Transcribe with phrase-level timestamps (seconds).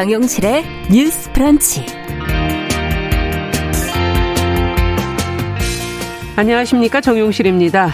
[0.00, 1.84] 정용실의 뉴스 프런치.
[6.36, 7.02] 안녕하십니까.
[7.02, 7.90] 정용실입니다.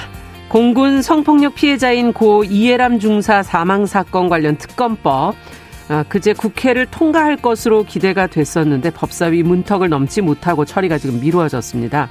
[0.46, 5.34] 공군 성폭력 피해자인 고 이해람 중사 사망 사건 관련 특검법.
[5.88, 12.08] 아, 그제 국회를 통과할 것으로 기대가 됐었는데 법사위 문턱을 넘지 못하고 처리가 지금 미루어졌습니다.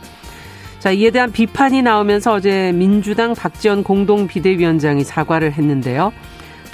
[0.80, 6.12] 자, 이에 대한 비판이 나오면서 어제 민주당 박지원 공동 비대위원장이 사과를 했는데요.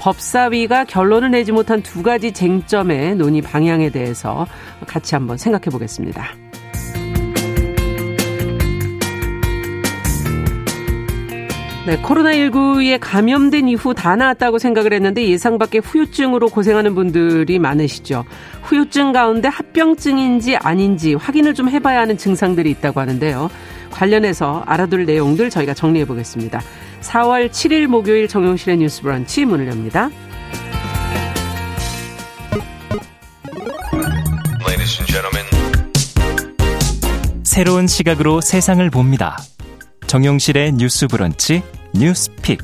[0.02, 4.48] 법사위가 결론을 내지 못한 두 가지 쟁점의 논의 방향에 대해서
[4.88, 6.26] 같이 한번 생각해 보겠습니다.
[11.86, 18.24] 네, 코로나19에 감염된 이후 다 나았다고 생각을 했는데 예상 밖의 후유증으로 고생하는 분들이 많으시죠.
[18.64, 23.50] 후유증 가운데 합병증인지 아닌지 확인을 좀 해봐야 하는 증상들이 있다고 하는데요.
[23.92, 26.62] 관련해서 알아둘 내용들 저희가 정리해 보겠습니다.
[27.02, 30.10] 4월 7일 목요일 정용실의 뉴스 브런치 문을 엽니다.
[37.44, 39.38] 새로운 시각으로 세상을 봅니다.
[40.08, 41.62] 정용실의 뉴스 브런치
[41.94, 42.60] 뉴스픽.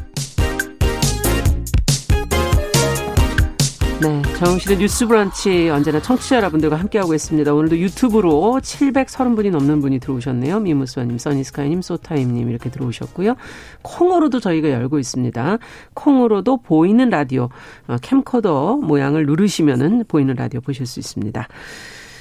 [3.99, 7.51] 네, 정용실의 뉴스 브런치 언제나 청취자 여러분들과 함께하고 있습니다.
[7.51, 10.59] 오늘도 유튜브로 730분이 넘는 분이 들어오셨네요.
[10.59, 13.35] 미무스와님, 써니스카이님, 소타임님 이렇게 들어오셨고요.
[13.81, 15.57] 콩으로도 저희가 열고 있습니다.
[15.95, 17.49] 콩으로도 보이는 라디오,
[17.87, 21.47] 어, 캠코더 모양을 누르시면은 보이는 라디오 보실 수 있습니다.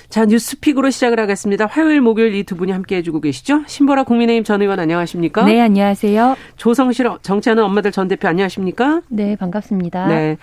[0.09, 1.67] 자, 뉴스픽으로 시작을 하겠습니다.
[1.67, 3.65] 화요일, 목요일 이 두 분이 함께 해주고 계시죠?
[3.67, 5.45] 신보라 국민의힘 전 의원 안녕하십니까?
[5.45, 6.37] 네, 안녕하세요.
[6.57, 9.03] 조성실 정치하는 엄마들 전 대표 안녕하십니까?
[9.09, 10.07] 네, 반갑습니다.
[10.07, 10.39] 네.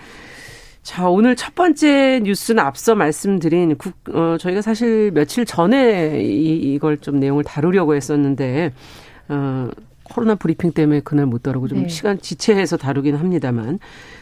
[0.84, 6.98] 자, 오늘 첫 번째 뉴스는 앞서 말씀드린 국, 어, 저희가 사실 며칠 전에 이, 이걸
[6.98, 8.70] 좀 내용을 다루려고 했었는데,
[9.30, 9.68] 어,
[10.02, 11.88] 코로나 브리핑 때문에 그날 못 다루고 좀 네.
[11.88, 13.78] 시간 지체해서 다루긴 합니다만,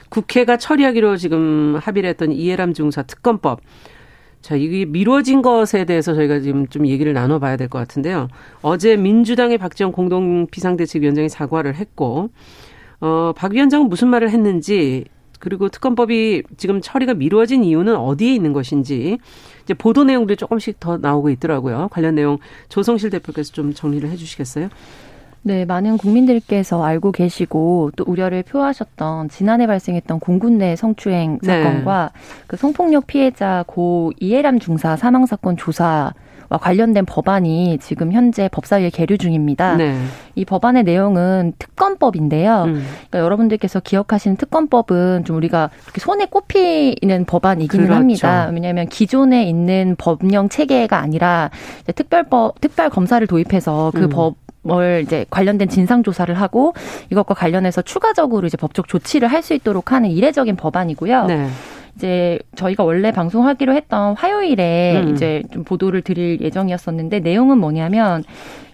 [0.09, 3.60] 국회가 처리하기로 지금 합의를 했던 이해람 중사 특검법,
[4.41, 8.28] 자, 이게 미뤄진 것에 대해서 저희가 지금 좀 얘기를 나눠봐야 될 것 같은데요.
[8.60, 12.31] 어제 민주당의 박지원 공동 비상대책위원장이 사과를 했고,
[13.00, 15.06] 어, 박 위원장은 무슨 말을 했는지,
[15.42, 19.19] 그리고 특검법이 지금 처리가 미루어진 이유는 어디에 있는 것인지,
[19.64, 21.88] 이제 보도 내용들이 조금씩 더 나오고 있더라고요.
[21.91, 22.38] 관련 내용
[22.69, 24.69] 조성실 대표께서 좀 정리를 해 주시겠어요?
[25.42, 31.60] 네, 많은 국민들께서 알고 계시고 또 우려를 표하셨던 지난해 발생했던 공군 내 성추행 네.
[31.64, 32.12] 사건과
[32.47, 36.14] 그 성폭력 피해자 고 이해람 중사 사망 사건 조사 와
[36.58, 39.76] 관련된 법안이 지금 현재 법사위에 계류 중입니다.
[39.76, 39.96] 네.
[40.34, 42.64] 이 법안의 내용은 특검법인데요.
[42.64, 42.84] 음.
[43.10, 47.98] 그러니까 여러분들께서 기억하시는 특검법은 좀 우리가 손에 꼽히는 법안이기는 그렇죠.
[47.98, 48.50] 합니다.
[48.52, 51.50] 왜냐하면 기존에 있는 법령 체계가 아니라
[51.94, 54.08] 특별법 특별 검사를 도입해서 그 음.
[54.08, 56.72] 법, 뭘 이제 관련된 진상 조사를 하고
[57.10, 61.26] 이것과 관련해서 추가적으로 이제 법적 조치를 할 수 있도록 하는 이례적인 법안이고요.
[61.26, 61.48] 네.
[61.97, 65.12] 이제 저희가 원래 방송하기로 했던 화요일에 음.
[65.12, 68.25] 이제 좀 보도를 드릴 예정이었었는데 내용은 뭐냐면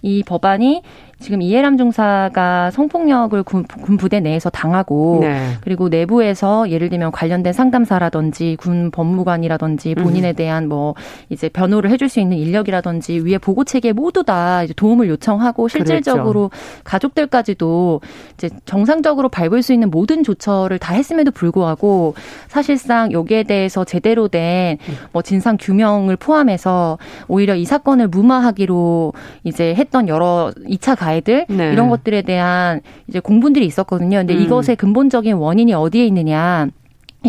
[0.03, 0.83] 이 법안이
[1.21, 5.53] 지금 이해람 중사가 성폭력을 군, 군 부대 내에서 당하고 네.
[5.61, 10.37] 그리고 내부에서 예를 들면 관련된 상담사라든지 군 법무관이라든지 본인에 음.
[10.37, 10.95] 대한 뭐
[11.29, 16.49] 이제 변호를 해줄 수 있는 인력이라든지 위에 보고 체계 모두 다 이제 도움을 요청하고 실질적으로
[16.51, 16.83] 그랬죠.
[16.85, 18.01] 가족들까지도
[18.35, 22.15] 이제 정상적으로 밟을 수 있는 모든 조처를 다 했음에도 불구하고
[22.49, 24.79] 사실상 여기에 대해서 제대로 된
[25.13, 26.99] 뭐 진상 규명을 포함해서
[27.29, 29.13] 오히려 이 사건을 무마하기로
[29.45, 31.73] 이제 했던 여러 2차 가 가이드 네.
[31.73, 34.19] 이런 것들에 대한 이제 공분들이 있었거든요.
[34.19, 34.41] 근데 음.
[34.41, 36.69] 이것의 근본적인 원인이 어디에 있느냐?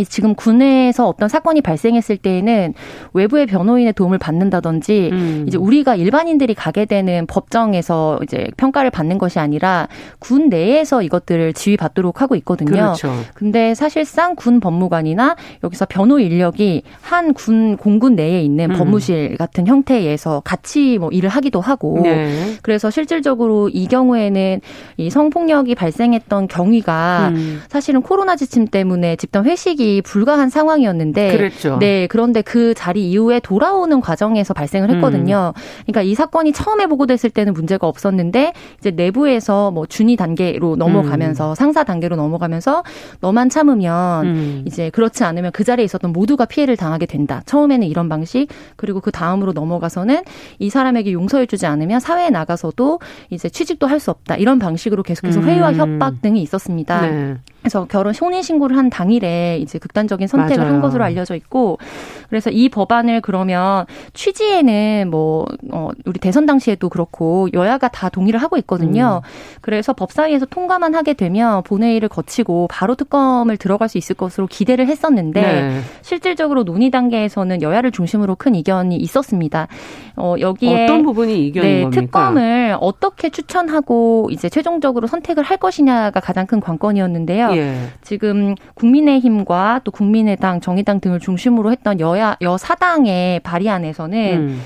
[0.08, 2.76] 지금 군에서 어떤 사건이 발생했을 때에는
[3.14, 5.46] 외부의 변호인의 도움을 받는다든지 음.
[5.48, 9.88] 이제 우리가 일반인들이 가게 되는 법정에서 이제 평가를 받는 것이 아니라
[10.20, 12.70] 군 내에서 이것들을 지휘받도록 하고 있거든요.
[12.72, 13.12] 그렇죠.
[13.34, 18.76] 근데 사실상 군 법무관이나 여기서 변호 인력이 한 군 공군 내에 있는 음.
[18.78, 22.56] 법무실 같은 형태에서 같이 뭐 일을 하기도 하고 네.
[22.62, 24.62] 그래서 실질적으로 이 경우에는
[24.98, 27.62] 이 성폭력이 발생했던 경위가 음.
[27.70, 31.78] 사실은 코로나 지침 때문에 집단 회식 이 불가한 상황이었는데 그랬죠.
[31.80, 35.54] 네 그런데 그 자리 이후에 돌아오는 과정에서 발생을 했거든요.
[35.56, 35.62] 음.
[35.86, 41.56] 그러니까 이 사건이 처음에 보고됐을 때는 문제가 없었는데 이제 내부에서 뭐 준위 단계로 넘어가면서 음.
[41.56, 42.84] 상사 단계로 넘어가면서
[43.22, 44.64] 너만 참으면 음.
[44.66, 47.42] 이제 그렇지 않으면 그 자리에 있었던 모두가 피해를 당하게 된다.
[47.46, 50.24] 처음에는 이런 방식 그리고 그 다음으로 넘어가서는
[50.60, 53.00] 이 사람에게 용서해 주지 않으면 사회에 나가서도
[53.30, 54.38] 이제 취직도 할 수 없다.
[54.38, 55.76] 이런 방식으로 계속해서 회의와 음.
[55.76, 57.02] 협박 등이 있었습니다.
[57.02, 57.36] 네.
[57.60, 60.74] 그래서 결혼 혼인 신고를 한 당일에 이제 극단적인 선택을 맞아요.
[60.74, 61.78] 한 것으로 알려져 있고
[62.30, 68.58] 그래서 이 법안을 그러면 취지에는 뭐 어, 우리 대선 당시에도 그렇고 여야가 다 동의를 하고
[68.58, 69.22] 있거든요.
[69.24, 69.60] 음.
[69.62, 75.42] 그래서 법사위에서 통과만 하게 되면 본회의를 거치고 바로 특검을 들어갈 수 있을 것으로 기대를 했었는데
[75.42, 75.82] 네.
[76.02, 79.68] 실질적으로 논의 단계에서는 여야를 중심으로 큰 이견이 있었습니다.
[80.16, 82.02] 어, 여기에 어떤 부분이 이견인 네, 겁니까?
[82.02, 87.52] 특검을 어떻게 추천하고 이제 최종적으로 선택을 할 것이냐가 가장 큰 관건이었는데요.
[87.56, 87.76] 예.
[88.02, 94.62] 지금 국민의힘과 또 국민의당, 정의당 등을 중심으로 했던 여야 여사당의 발의안에서는 음.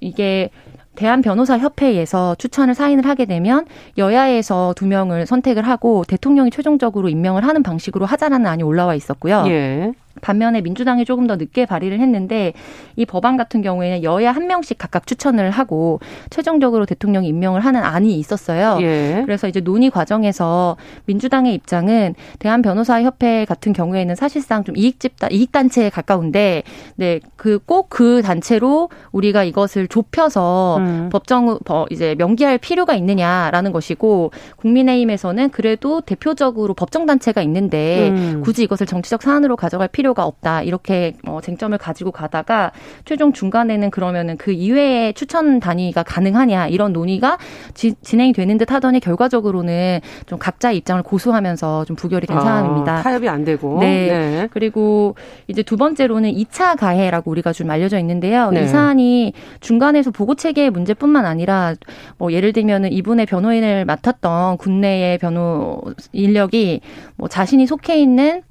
[0.00, 0.50] 이게
[0.96, 3.64] 대한 변호사 협회에서 추천을 사인을 하게 되면
[3.96, 9.44] 여야에서 두 명을 선택을 하고 대통령이 최종적으로 임명을 하는 방식으로 하자라는 안이 올라와 있었고요.
[9.46, 9.92] 예.
[10.20, 12.52] 반면에 민주당이 조금 더 늦게 발의를 했는데
[12.96, 16.00] 이 법안 같은 경우에는 여야 한 명씩 각각 추천을 하고
[16.30, 18.78] 최종적으로 대통령이 임명을 하는 안이 있었어요.
[18.82, 19.22] 예.
[19.24, 20.76] 그래서 이제 논의 과정에서
[21.06, 26.62] 민주당의 입장은 대한 변호사 협회 같은 경우에는 사실상 좀 이익 집단 이익 단체에 가까운데
[26.96, 31.08] 네, 그 꼭그 단체로 우리가 이것을 좁혀서 음.
[31.10, 31.58] 법정
[31.90, 38.42] 이제 명기할 필요가 있느냐라는 것이고 국민의힘에서는 그래도 대표적으로 법정 단체가 있는데 음.
[38.44, 42.72] 굳이 이것을 정치적 사안으로 가져갈 필요 필요가 없다 이렇게 어, 쟁점을 가지고 가다가
[43.04, 47.38] 최종 중간에는 그러면은 그 이외에 추천 단위가 가능하냐 이런 논의가
[47.74, 53.02] 지, 진행이 되는 듯 하더니 결과적으로는 좀 각자의 입장을 고수하면서 좀 부결이 된 아, 상황입니다.
[53.02, 53.78] 타협이 안 되고.
[53.80, 54.08] 네.
[54.08, 54.48] 네.
[54.50, 55.14] 그리고
[55.48, 58.50] 이제 두 번째로는 2차 가해라고 우리가 좀 알려져 있는데요.
[58.50, 58.64] 네.
[58.64, 61.74] 이 사안이 중간에서 보고 체계의 문제뿐만 아니라
[62.18, 65.80] 뭐 예를 들면은 이분의 변호인을 맡았던 국내의 변호
[66.12, 66.80] 인력이
[67.16, 68.42] 뭐 자신이 속해 있는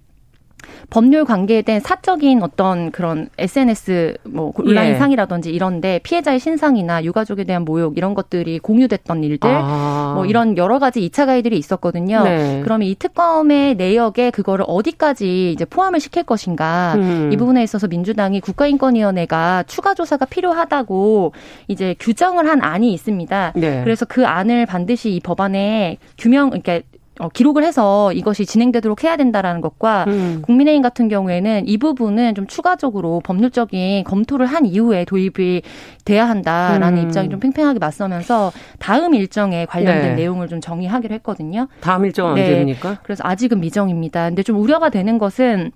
[0.89, 4.97] 법률 관계에 대한 사적인 어떤 그런 SNS 뭐 온라인 예.
[4.97, 10.13] 상이라든지 이런데 피해자의 신상이나 유가족에 대한 모욕 이런 것들이 공유됐던 일들 아.
[10.15, 12.23] 뭐 이런 여러 가지 2차 가해들이 있었거든요.
[12.23, 12.61] 네.
[12.63, 17.29] 그러면 이 특검의 내역에 그거를 어디까지 이제 포함을 시킬 것인가 음.
[17.31, 21.33] 이 부분에 있어서 민주당이 국가인권위원회가 추가 조사가 필요하다고
[21.67, 23.53] 이제 규정을 한 안이 있습니다.
[23.55, 23.83] 네.
[23.83, 26.81] 그래서 그 안을 반드시 이 법안에 규명 그러니까
[27.19, 30.41] 어, 기록을 해서 이것이 진행되도록 해야 된다라는 것과 음.
[30.41, 35.61] 국민의힘 같은 경우에는 이 부분은 좀 추가적으로 법률적인 검토를 한 이후에 도입이
[36.05, 37.03] 돼야 한다라는 음.
[37.03, 40.15] 입장이 좀 팽팽하게 맞서면서 다음 일정에 관련된 네.
[40.15, 41.67] 내용을 좀 정의하기로 했거든요.
[41.81, 42.43] 다음 일정은 네.
[42.43, 42.99] 언제입니까?
[43.03, 44.29] 그래서 아직은 미정입니다.
[44.29, 45.71] 근데 좀 우려가 되는 것은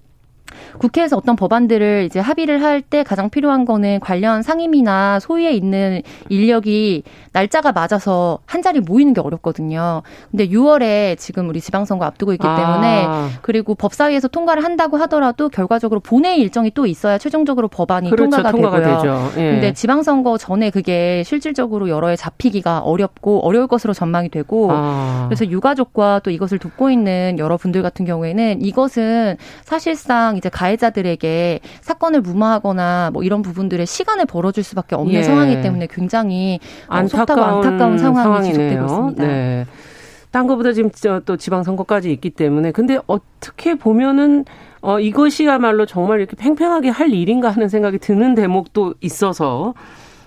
[0.78, 7.04] 국회에서 어떤 법안들을 이제 합의를 할 때 가장 필요한 거는 관련 상임위나 소위에 있는 인력이
[7.34, 10.04] 날짜가 맞아서 한 자리 모이는 게 어렵거든요.
[10.32, 13.30] 근데 6월에 지금 우리 지방선거 앞두고 있기 때문에 아.
[13.42, 18.80] 그리고 법사위에서 통과를 한다고 하더라도 결과적으로 본회의 일정이 또 있어야 최종적으로 법안이 그렇죠, 통과가, 통과가,
[18.80, 18.98] 되고요.
[18.98, 19.32] 되죠.
[19.38, 19.52] 예.
[19.52, 25.26] 근데 지방선거 전에 그게 실질적으로 여러 해 잡히기가 어렵고 어려울 것으로 전망이 되고 아.
[25.28, 32.22] 그래서 유가족과 또 이것을 돕고 있는 여러 분들 같은 경우에는 이것은 사실상 이제 가해자들에게 사건을
[32.22, 35.24] 무마하거나 뭐 이런 부분들의 시간을 벌어줄 수밖에 없는 예.
[35.24, 36.96] 상황이기 때문에 굉장히 어,
[37.32, 38.48] 안타까운, 안타까운 상황이.
[38.54, 39.24] 지속되고 있습니다.
[39.26, 39.66] 네.
[40.32, 40.90] 딴 거보다 지금
[41.26, 44.46] 또 지방선거까지 있기 때문에 근데 어떻게 보면은
[44.82, 49.76] 어 이것이야말로 정말 이렇게 팽팽하게 할 일인가 하는 생각이 드는 대목도 있어서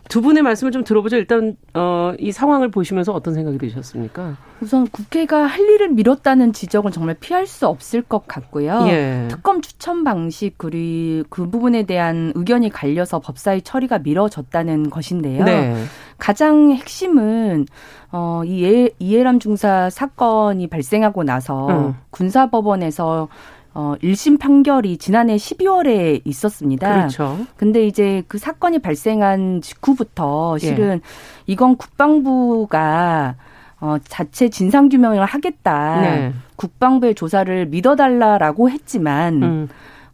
[0.08, 1.16] 두 분의 말씀을 좀 들어보죠.
[1.16, 4.36] 일단 어, 이 상황을 보시면서 어떤 생각이 드셨습니까?
[4.60, 8.84] 우선 국회가 할 일을 미뤘다는 지적은 정말 피할 수 없을 것 같고요.
[8.88, 9.26] 예.
[9.28, 15.44] 특검 추천 방식 그리고 그 부분에 대한 의견이 갈려서 법사위 처리가 미뤄졌다는 것인데요.
[15.44, 15.84] 네.
[16.18, 17.66] 가장 핵심은
[18.12, 21.94] 어, 이 예, 이해람 중사 사건이 발생하고 나서 음.
[22.10, 23.28] 군사법원에서
[23.78, 26.94] 어, 1심 판결이 지난해 12월에 있었습니다.
[26.94, 27.38] 그렇죠.
[27.58, 31.00] 근데 이제 그 사건이 발생한 직후부터 실은 예.
[31.46, 33.36] 이건 국방부가
[33.78, 36.00] 어, 자체 진상규명을 하겠다.
[36.00, 36.32] 네.
[36.56, 39.68] 국방부의 조사를 믿어달라라고 했지만, 음.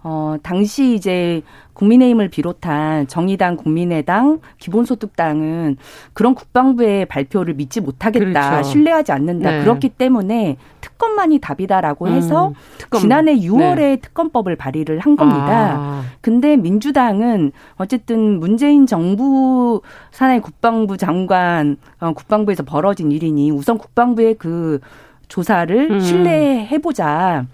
[0.05, 1.43] 어, 당시 이제
[1.75, 5.77] 국민의힘을 비롯한 정의당, 국민의당, 기본소득당은
[6.13, 8.69] 그런 국방부의 발표를 믿지 못하겠다, 그렇죠.
[8.69, 9.51] 신뢰하지 않는다.
[9.51, 9.61] 네.
[9.61, 13.01] 그렇기 때문에 특검만이 답이다라고 해서 음, 특검.
[13.01, 13.97] 지난해 6월에 네.
[13.97, 15.77] 특검법을 발의를 한 겁니다.
[15.79, 16.03] 아.
[16.21, 24.81] 근데 민주당은 어쨌든 문재인 정부 산하의 국방부 장관, 어, 국방부에서 벌어진 일이니 우선 국방부의 그
[25.29, 26.01] 조사를 음.
[26.01, 27.47] 신뢰해보자.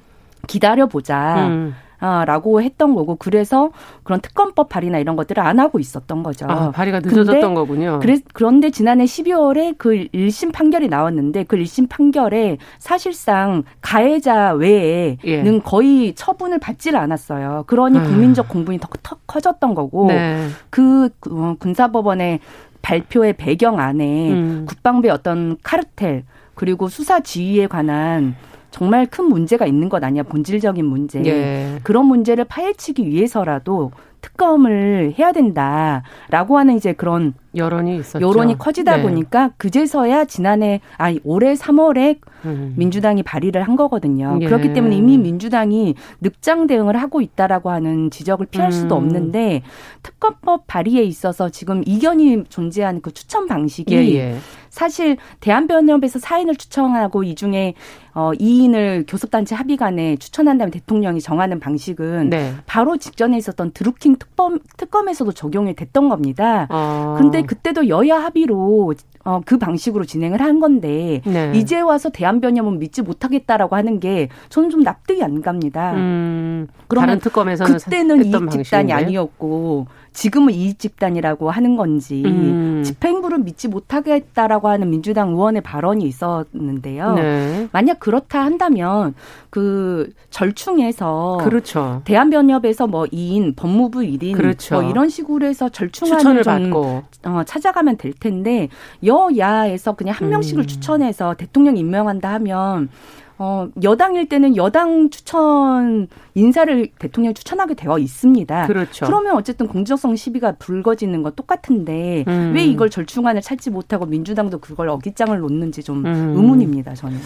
[0.46, 1.46] 기다려보자.
[1.46, 1.74] 음.
[2.00, 3.70] 아, 라고 했던 거고 그래서
[4.04, 6.46] 그런 특검법 발의나 이런 것들을 안 하고 있었던 거죠.
[6.48, 7.98] 아, 발의가 늦어졌던 거군요.
[8.00, 15.60] 그래, 그런데 지난해 12월에 그 1심 판결이 나왔는데 그 1심 판결에 사실상 가해자 외에는 예.
[15.64, 17.64] 거의 처분을 받지를 않았어요.
[17.66, 18.02] 그러니 아.
[18.02, 20.48] 국민적 공분이 더, 더 커졌던 거고 네.
[20.70, 22.40] 그 어, 군사법원의
[22.82, 24.66] 발표의 배경 안에 음.
[24.66, 26.24] 국방부의 어떤 카르텔
[26.54, 28.36] 그리고 수사 지휘에 관한
[28.70, 31.78] 정말 큰 문제가 있는 것 아니야 본질적인 문제 예.
[31.82, 38.26] 그런 문제를 파헤치기 위해서라도 특검을 해야 된다라고 하는 이제 그런 여론이 있었죠.
[38.26, 39.02] 여론이 커지다 네.
[39.02, 42.74] 보니까 그제서야 지난해 아 올해 3월에 음.
[42.76, 44.38] 민주당이 발의를 한 거거든요.
[44.40, 44.46] 예.
[44.46, 49.04] 그렇기 때문에 이미 민주당이 늑장 대응을 하고 있다라고 하는 지적을 피할 수도 음.
[49.04, 49.62] 없는데
[50.02, 54.36] 특검법 발의에 있어서 지금 이견이 존재하는 그 추천 방식이 예, 예.
[54.70, 57.74] 사실 대한변협에서 사인을 추천하고 이 중에
[58.14, 62.54] 어 2인을 교섭단체 합의간에 추천한 다음에 대통령이 정하는 방식은 네.
[62.66, 66.66] 바로 직전에 있었던 드루킹 특검 특검에서도 적용이 됐던 겁니다.
[66.70, 67.16] 아.
[67.18, 71.52] 근데 그때도 여야 합의로 어, 그 방식으로 진행을 한 건데 네.
[71.54, 75.92] 이제 와서 대한변협은 믿지 못하겠다라고 하는 게 저는 좀 납득이 안 갑니다.
[75.92, 79.86] 음, 그러면 특검에서는 그때는 이익 집단이 아니었고
[80.18, 82.82] 지금은 이익 집단이라고 하는 건지 음.
[82.84, 87.14] 집행부를 믿지 못하겠다라고 하는 민주당 의원의 발언이 있었는데요.
[87.14, 87.68] 네.
[87.70, 89.14] 만약 그렇다 한다면
[89.48, 92.02] 그 절충해서 그렇죠.
[92.04, 94.80] 대한변협에서 뭐 2인 법무부 1인 그렇죠.
[94.80, 98.68] 뭐 이런 식으로 해서 절충안을 좀 어, 찾아가면 될 텐데
[99.04, 100.66] 여야에서 그냥 한 명씩을 음.
[100.66, 102.88] 추천해서 대통령 임명한다 하면
[103.38, 108.66] 어, 여당일 때는 여당 추천 인사를 대통령 추천하게 되어 있습니다.
[108.66, 109.06] 그렇죠.
[109.06, 112.52] 그러면 어쨌든 공정성 시비가 불거지는 건 똑같은데 음.
[112.54, 116.34] 왜 이걸 절충안을 찾지 못하고 민주당도 그걸 어깃장을 놓는지 좀 음.
[116.36, 116.94] 의문입니다.
[116.94, 117.18] 저는.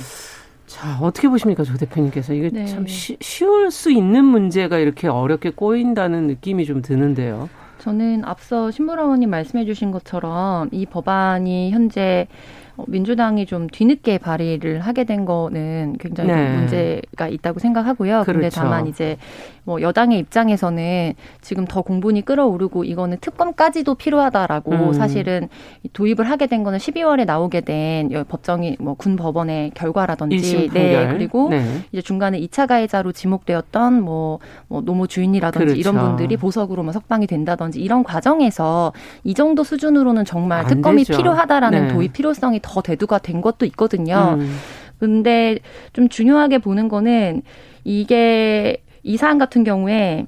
[0.66, 2.32] 자, 어떻게 보십니까, 조 대표님께서.
[2.34, 2.66] 이게 네.
[2.66, 7.48] 참 쉬, 쉬울 수 있는 문제가 이렇게 어렵게 꼬인다는 느낌이 좀 드는데요.
[7.78, 15.04] 저는 앞서 신보라원님 말씀해 주신 것처럼 이 법안이 현재 어, 민주당이 좀 뒤늦게 발의를 하게
[15.04, 16.56] 된 거는 굉장히 네.
[16.56, 18.22] 문제가 있다고 생각하고요.
[18.24, 18.60] 그런데 그렇죠.
[18.60, 19.16] 다만 이제
[19.64, 24.92] 뭐 여당의 입장에서는 지금 더 공분이 끌어오르고 이거는 특검까지도 필요하다라고 음.
[24.92, 25.48] 사실은
[25.92, 31.64] 도입을 하게 된 거는 12월에 나오게 된 법정이 뭐 군 법원의 결과라든지 네 그리고 네.
[31.90, 34.38] 이제 중간에 2차 가해자로 지목되었던 뭐,
[34.68, 35.80] 뭐 노무 주인이라든지 그렇죠.
[35.80, 38.92] 이런 분들이 보석으로 뭐 석방이 된다든지 이런 과정에서
[39.24, 41.16] 이 정도 수준으로는 정말 특검이 되죠.
[41.16, 41.94] 필요하다라는 네.
[41.94, 44.36] 도입 필요성이 더 대두가 된 것도 있거든요.
[44.38, 44.56] 음.
[45.00, 45.58] 근데
[45.92, 47.42] 좀 중요하게 보는 거는
[47.82, 50.26] 이게 이 사안 같은 경우에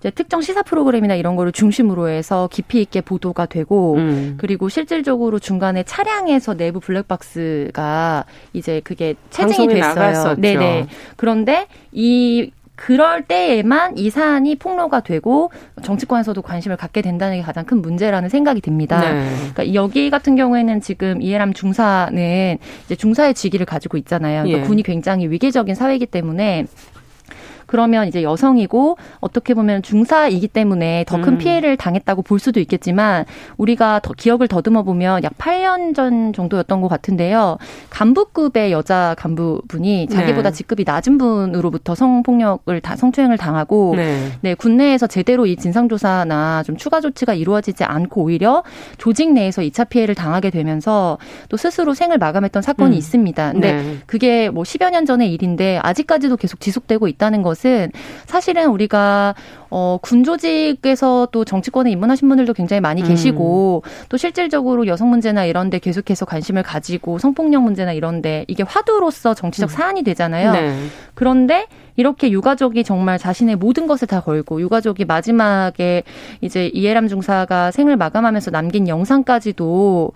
[0.00, 4.34] 이제 특정 시사 프로그램이나 이런 거를 중심으로 해서 깊이 있게 보도가 되고 음.
[4.38, 8.24] 그리고 실질적으로 중간에 차량에서 내부 블랙박스가
[8.54, 9.94] 이제 그게 체증이 됐어요.
[9.94, 10.40] 나갔었죠.
[10.40, 10.86] 네네.
[11.16, 12.50] 그런데 이
[12.80, 15.50] 그럴 때에만 이 사안이 폭로가 되고
[15.82, 19.00] 정치권에서도 관심을 갖게 된다는 게 가장 큰 문제라는 생각이 듭니다.
[19.00, 19.28] 네.
[19.52, 24.44] 그러니까 여기 같은 경우에는 지금 이해람 중사는 이제 중사의 직위를 가지고 있잖아요.
[24.44, 24.66] 그러니까 예.
[24.66, 26.64] 군이 굉장히 위계적인 사회이기 때문에
[27.70, 31.38] 그러면 이제 여성이고 어떻게 보면 중사이기 때문에 더큰 음.
[31.38, 33.24] 피해를 당했다고 볼 수도 있겠지만
[33.58, 37.58] 우리가 더 기억을 더듬어 보면 약 8년 전 정도였던 것 같은데요.
[37.90, 40.56] 간부급의 여자 간부분이 자기보다 네.
[40.56, 44.32] 직급이 낮은 분으로부터 성폭력을 다 성추행을 당하고 네.
[44.40, 48.64] 네, 군내에서 제대로 이 진상조사나 좀 추가 조치가 이루어지지 않고 오히려
[48.98, 52.98] 조직 내에서 2차 피해를 당하게 되면서 또 스스로 생을 마감했던 사건이 음.
[52.98, 53.52] 있습니다.
[53.52, 53.96] 근데 네.
[54.06, 57.92] 그게 뭐 10여 년 전의 일인데 아직까지도 계속 지속되고 있다는 것 것은
[58.26, 59.34] 사실은 우리가
[59.68, 64.06] 어, 군 조직에서 또 정치권에 입문하신 분들도 굉장히 많이 계시고 음.
[64.08, 69.34] 또 실질적으로 여성 문제나 이런 데 계속해서 관심을 가지고 성폭력 문제나 이런 데 이게 화두로서
[69.34, 69.72] 정치적 음.
[69.72, 70.52] 사안이 되잖아요.
[70.52, 70.76] 네.
[71.14, 76.02] 그런데 이렇게 유가족이 정말 자신의 모든 것을 다 걸고 유가족이 마지막에
[76.40, 80.12] 이제 이해람 중사가 생을 마감하면서 남긴 영상까지도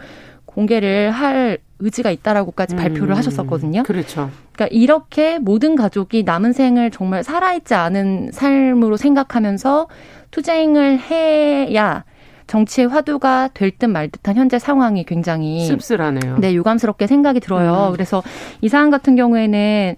[0.47, 2.77] 공개를 할 의지가 있다라고까지 음.
[2.77, 3.83] 발표를 하셨었거든요.
[3.83, 4.31] 그렇죠.
[4.53, 9.89] 그러니까 이렇게 모든 가족이 남은 생을 정말 살아있지 않은 삶으로 생각하면서
[10.31, 12.05] 투쟁을 해야
[12.47, 16.39] 정치의 화두가 될 듯 말 듯한 현재 상황이 굉장히 씁쓸하네요.
[16.39, 17.89] 네, 유감스럽게 생각이 들어요.
[17.89, 17.93] 음.
[17.93, 18.23] 그래서
[18.61, 19.97] 이 사안 같은 경우에는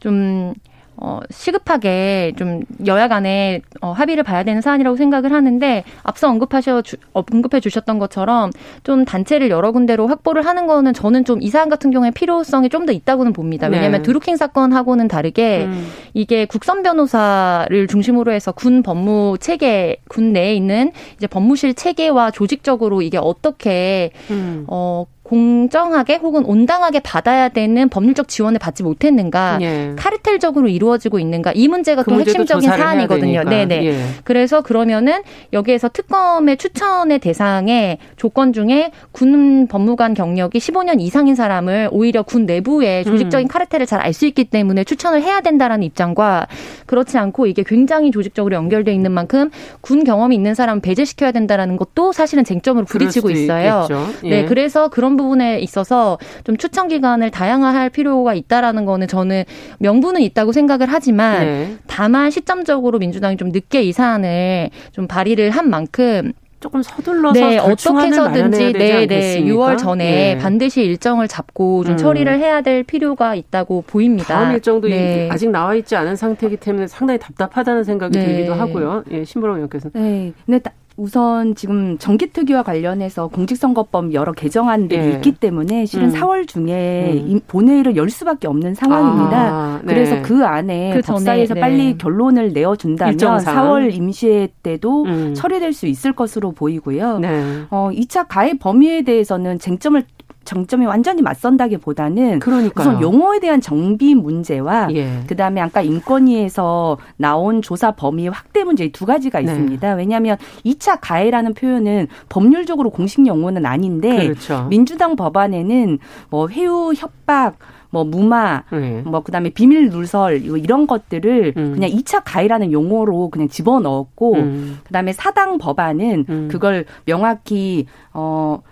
[0.00, 0.54] 좀
[1.04, 6.96] 어, 시급하게 좀 여야 간에 어, 합의를 봐야 되는 사안이라고 생각을 하는데 앞서 언급하셔 주,
[7.12, 8.50] 언급해 주셨던 것처럼
[8.84, 12.82] 좀 단체를 여러 군데로 확보를 하는 거는 저는 좀 이 사안 같은 경우에 필요성이 좀
[12.86, 13.68] 더 있다고는 봅니다.
[13.68, 14.02] 왜냐하면 네.
[14.02, 15.86] 드루킹 사건하고는 다르게 음.
[16.14, 23.02] 이게 국선 변호사를 중심으로 해서 군 법무 체계 군 내에 있는 이제 법무실 체계와 조직적으로
[23.02, 24.64] 이게 어떻게 음.
[24.66, 29.92] 어 공정하게 혹은 온당하게 받아야 되는 법률적 지원을 받지 못했는가, 예.
[29.96, 33.44] 카르텔적으로 이루어지고 있는가 이 문제가 그 또 핵심적인 사안이거든요.
[33.44, 33.86] 네네.
[33.86, 34.04] 예.
[34.24, 42.22] 그래서 그러면은 여기에서 특검의 추천의 대상에 조건 중에 군 법무관 경력이 15년 이상인 사람을 오히려
[42.22, 43.48] 군 내부의 조직적인 음.
[43.48, 46.46] 카르텔을 잘 알 수 있기 때문에 추천을 해야 된다라는 입장과
[46.86, 49.50] 그렇지 않고 이게 굉장히 조직적으로 연결돼 있는 만큼
[49.80, 53.86] 군 경험이 있는 사람을 배제시켜야 된다라는 것도 사실은 쟁점으로 부딪히고 있어요.
[53.88, 54.30] 네, 예.
[54.30, 59.44] 네, 그래서 그런 그런 부분에 있어서 좀 추천 기간을 다양화할 필요가 있다라는 거는 저는
[59.78, 61.76] 명분은 있다고 생각을 하지만 네.
[61.86, 68.06] 다만 시점적으로 민주당이 좀 늦게 이 사안을 좀 발의를 한 만큼 조금 서둘러서 네, 어떻게
[68.06, 70.38] 해서든지 네, 네, 6월 전에 네.
[70.38, 71.96] 반드시 일정을 잡고 좀 음.
[71.96, 74.28] 처리를 해야 될 필요가 있다고 보입니다.
[74.28, 75.28] 다음 일정도 네.
[75.30, 78.24] 아직 나와 있지 않은 상태이기 때문에 상당히 답답하다는 생각이 네.
[78.24, 79.02] 들기도 하고요.
[79.10, 79.90] 예, 신보라 의원께서.
[79.92, 80.32] 네.
[80.46, 80.60] 근데
[81.02, 85.10] 우선 지금 정기 특위와 관련해서 공직선거법 여러 개정안들이 예.
[85.14, 86.14] 있기 때문에 실은 음.
[86.14, 87.40] 4월 중에 음.
[87.48, 89.36] 본회의를 열 수밖에 없는 상황입니다.
[89.36, 89.94] 아, 네.
[89.94, 91.60] 그래서 그 안에 그 법사위에서 네.
[91.60, 93.56] 빨리 결론을 내어준다면 일정상.
[93.56, 95.34] 4월 임시회 때도 음.
[95.34, 97.18] 처리될 수 있을 것으로 보이고요.
[97.18, 97.42] 네.
[97.70, 100.04] 어, 2차 가해 범위에 대해서는 쟁점을
[100.44, 102.88] 정점이 완전히 맞선다기보다는 그러니까요.
[102.88, 105.20] 우선 용어에 대한 정비 문제와 예.
[105.26, 109.44] 그다음에 아까 인권위에서 나온 조사 범위 확대 문제 두 가지가 네.
[109.44, 109.94] 있습니다.
[109.94, 114.66] 왜냐하면 2차 가해라는 표현은 법률적으로 공식 용어는 아닌데 그렇죠.
[114.68, 115.98] 민주당 법안에는
[116.30, 117.58] 뭐 회유 협박
[117.92, 119.02] 뭐 무마, 네.
[119.04, 121.72] 뭐 그다음에 비밀 누설 이런 것들을 음.
[121.74, 124.78] 그냥 2차 가해라는 용어로 그냥 집어 넣었고 음.
[124.84, 126.48] 그다음에 사당 법안은 음.
[126.50, 128.62] 그걸 명확히 어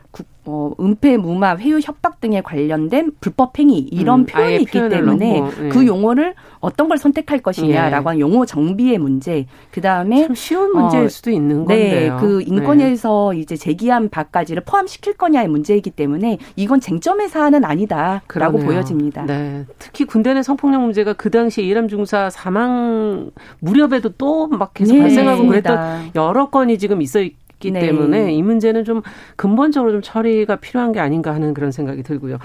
[0.47, 5.69] 어, 은폐, 무마, 회유, 협박 등에 관련된 불법 행위 이런 음, 표현이 있기 때문에 네.
[5.69, 8.09] 그 용어를 어떤 걸 선택할 것이냐라고 네.
[8.09, 9.47] 하는 용어 정비의 문제.
[9.71, 12.17] 그 다음에 쉬운 문제일 어, 수도 있는 네, 건데요.
[12.21, 13.41] 그 인권에서 네.
[13.41, 18.65] 이제 제기한 바까지를 포함시킬 거냐의 문제이기 때문에 이건 쟁점의 사안은 아니다라고 그러네요.
[18.65, 19.27] 보여집니다.
[19.27, 19.67] 네.
[19.79, 23.31] 특히 군대 내 성폭력 문제가 그 당시 이람 중사 사망
[23.61, 27.21] 무렵에도 또 막 계속 네, 발생하고 그랬던 여러 건이 지금 있어
[27.61, 27.81] 있기 네.
[27.81, 29.03] 때문에 이 문제는 좀
[29.37, 32.39] 근본적으로 좀 처리가 필요한 게 아닌가 하는 그런 생각이 들고요.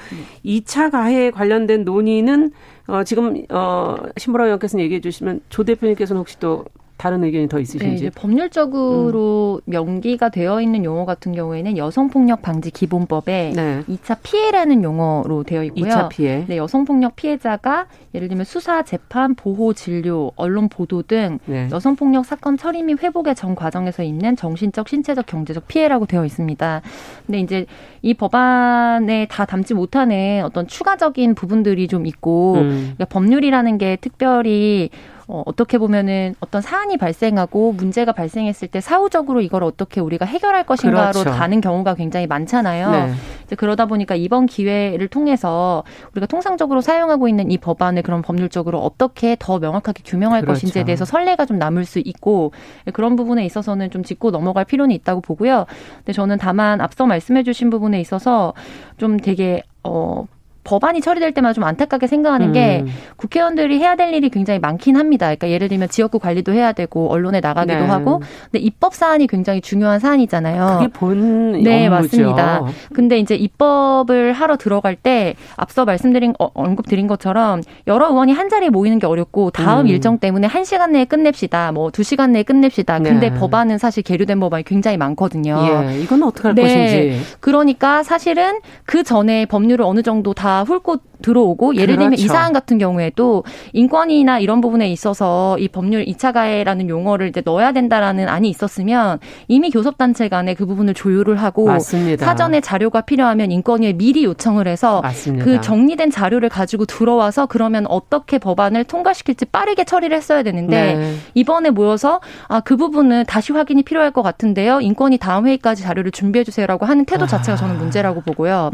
[0.44, 0.60] 네.
[0.62, 2.52] 2차 가해에 관련된 논의는
[2.88, 6.66] 어 지금 어 신보라 의원께서 얘기해 주시면 조 대표님께서는 혹시 또
[6.98, 8.06] 다른 의견이 더 있으신지?
[8.06, 9.72] 네, 법률적으로 음.
[9.72, 13.84] 명기가 되어 있는 용어 같은 경우에는 여성폭력 방지 기본법에 네.
[13.90, 15.86] 2차 피해라는 용어로 되어 있고요.
[15.86, 16.46] 2차 피해.
[16.48, 21.68] 네, 여성폭력 피해자가 예를 들면 수사, 재판, 보호, 진료, 언론 보도 등 네.
[21.70, 26.82] 여성폭력 사건 처리 및 회복의 전 과정에서 있는 정신적, 신체적, 경제적 피해라고 되어 있습니다.
[27.26, 27.66] 근데 이제
[28.02, 32.94] 이 법안에 다 담지 못하는 어떤 추가적인 부분들이 좀 있고 음.
[32.96, 34.90] 그러니까 법률이라는 게 특별히
[35.28, 41.20] 어, 어떻게 보면은 어떤 사안이 발생하고 문제가 발생했을 때 사후적으로 이걸 어떻게 우리가 해결할 것인가로
[41.20, 41.32] 그렇죠.
[41.32, 42.92] 가는 경우가 굉장히 많잖아요.
[42.92, 43.14] 네.
[43.44, 49.36] 이제 그러다 보니까 이번 기회를 통해서 우리가 통상적으로 사용하고 있는 이 법안을 그런 법률적으로 어떻게
[49.40, 50.56] 더 명확하게 규명할 그렇죠.
[50.56, 52.52] 것인지에 대해서 선례가 좀 남을 수 있고
[52.94, 55.66] 그런 부분에 있어서는 좀 짚고 넘어갈 필요는 있다고 보고요.
[55.98, 58.54] 근데 저는 다만 앞서 말씀해 주신 부분에 있어서
[58.98, 60.28] 좀 되게 어
[60.66, 62.92] 법안이 처리될 때마다 좀 안타깝게 생각하는 게 음.
[63.16, 65.28] 국회의원들이 해야 될 일이 굉장히 많긴 합니다.
[65.28, 67.86] 그러니까 예를 들면 지역구 관리도 해야 되고 언론에 나가기도 네.
[67.86, 70.80] 하고 근데 입법 사안이 굉장히 중요한 사안이잖아요.
[70.80, 72.02] 그게 본 네, 업무죠.
[72.02, 72.62] 맞습니다.
[72.94, 78.50] 근데 이제 입법을 하러 들어갈 때 앞서 말씀드린 어, 언급 드린 것처럼 여러 의원이 한
[78.50, 79.88] 자리에 모이는 게 어렵고 다음 음.
[79.88, 81.72] 일정 때문에 한 시간 내에 끝냅시다.
[81.72, 83.00] 뭐 두 시간 내에 끝냅시다.
[83.00, 83.40] 근데 네.
[83.40, 85.86] 법안은 사실 계류된 법안이 굉장히 많거든요.
[85.88, 86.62] 예, 이건 어떻게 할 네.
[86.64, 87.22] 것인지.
[87.40, 92.24] 그러니까 사실은 그 전에 법률을 어느 정도 다 훑고 들어오고 예를 들면 그렇죠.
[92.24, 97.72] 이 사안 같은 경우에도 인권이나 이런 부분에 있어서 이 법률 2차 가해라는 용어를 이제 넣어야
[97.72, 102.26] 된다라는 안이 있었으면 이미 교섭단체 간에 그 부분을 조율을 하고 맞습니다.
[102.26, 105.46] 사전에 자료가 필요하면 인권위에 미리 요청을 해서 맞습니다.
[105.46, 111.16] 그 정리된 자료를 가지고 들어와서 그러면 어떻게 법안을 통과시킬지 빠르게 처리를 했어야 되는데 네.
[111.34, 114.82] 이번에 모여서 아 그 부분은 다시 확인이 필요할 것 같은데요.
[114.82, 118.72] 인권위 다음 회의까지 자료를 준비해 주세요라고 하는 태도 자체가 저는 문제라고 보고요.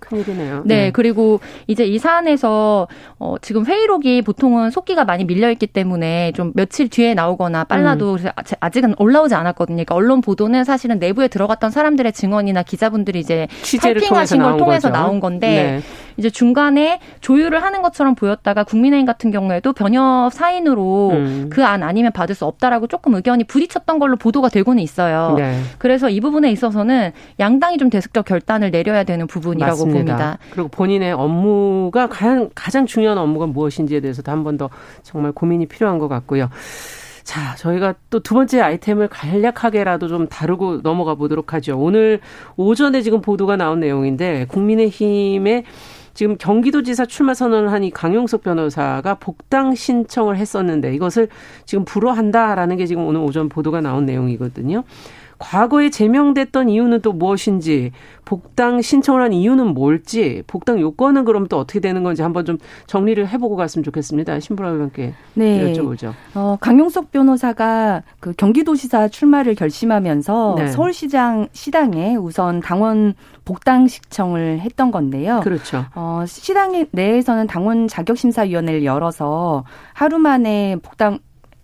[0.00, 0.62] 큰일이네요.
[0.64, 6.32] 네, 네, 그리고 이제 이 사안에서 어, 지금 회의록이 보통은 속기가 많이 밀려 있기 때문에
[6.32, 8.28] 좀 며칠 뒤에 나오거나 빨라도 음.
[8.60, 9.76] 아직은 올라오지 않았거든요.
[9.76, 13.48] 그러니까 언론 보도는 사실은 내부에 들어갔던 사람들의 증언이나 기자분들이 이제
[13.80, 15.00] 탈핑하신 걸 통해서 거죠.
[15.00, 15.80] 나온 건데 네.
[16.16, 21.50] 이제 중간에 조율을 하는 것처럼 보였다가 국민의힘 같은 경우에도 변협 사인으로 음.
[21.50, 25.34] 그안 아니면 받을 수 없다라고 조금 의견이 부딪혔던 걸로 보도가 되고는 있어요.
[25.36, 25.60] 네.
[25.78, 29.94] 그래서 이 부분에 있어서는 양당이 좀 대승적 결단을 내려야 되는 부분이라고 맞습니다.
[29.98, 30.38] 봅니다.
[30.50, 34.70] 그리고 본인의 업무가 가장, 가장 중요한 업무가 무엇인지에 대해서도 한 번 더
[35.02, 36.48] 정말 고민이 필요한 것 같고요.
[37.24, 41.78] 자, 저희가 또 두 번째 아이템을 간략하게라도 좀 다루고 넘어가 보도록 하죠.
[41.78, 42.20] 오늘
[42.56, 45.64] 오전에 지금 보도가 나온 내용인데 국민의힘의
[46.14, 51.28] 지금 경기도지사 출마 선언을 한이 강용석 변호사가 복당 신청을 했었는데 이것을
[51.66, 54.84] 지금 불허한다라는 게 지금 오늘 오전 보도가 나온 내용이거든요.
[55.38, 57.92] 과거에 제명됐던 이유는 또 무엇인지
[58.24, 63.26] 복당 신청을 한 이유는 뭘지 복당 요건은 그럼 또 어떻게 되는 건지 한번 좀 정리를
[63.28, 64.40] 해보고 갔으면 좋겠습니다.
[64.40, 65.72] 신부라 의원께 네.
[65.72, 66.12] 여쭤보죠.
[66.34, 70.66] 어, 강용석 변호사가 그 경기도지사 출마를 결심하면서 네.
[70.68, 75.40] 서울시장 시당에 우선 당원 복당 신청을 했던 건데요.
[75.44, 75.84] 그렇죠.
[75.94, 81.18] 어, 시당 내에서는 당원 자격심사위원회를 열어서 하루 만에 복당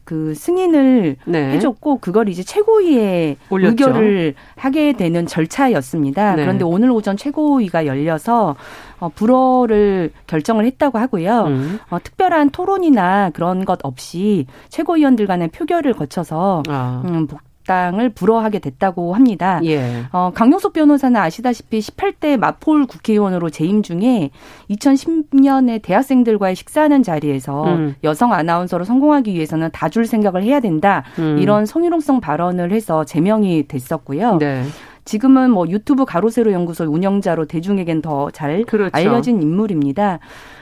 [0.04, 1.52] 그 승인을 네.
[1.52, 3.70] 해줬고 그걸 이제 최고위에 올렸죠.
[3.70, 6.36] 의결을 하게 되는 절차였습니다.
[6.36, 6.42] 네.
[6.42, 8.56] 그런데 오늘 오전 최고위가 열려서
[8.98, 11.44] 어, 불허를 결정을 했다고 하고요.
[11.44, 11.78] 음.
[11.90, 17.02] 어, 특별한 토론이나 그런 것 없이 최고위원들 간의 표결을 거쳐서 아.
[17.06, 17.26] 음,
[17.70, 19.60] 당을 불허하게 됐다고 합니다.
[19.62, 20.02] 예.
[20.10, 24.30] 어, 강용석 변호사는 아시다시피 18대 마폴 국회의원으로 재임 중에
[24.70, 27.94] 2010년에 대학생들과의 식사하는 자리에서 음.
[28.02, 31.02] 여성 아나운서로 성공하기 위해서는 다 줄 생각을 해야 된다.
[31.18, 31.38] 음.
[31.40, 34.36] 이런 성희롱성 발언을 해서 제명이 됐었고요.
[34.38, 34.62] 네.
[35.04, 38.90] 지금은 뭐 유튜브 가로세로 연구소 운영자로 대중에겐 더잘 그렇죠.
[38.92, 40.20] 알려진 인물입니다.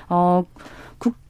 [0.09, 0.45] 어,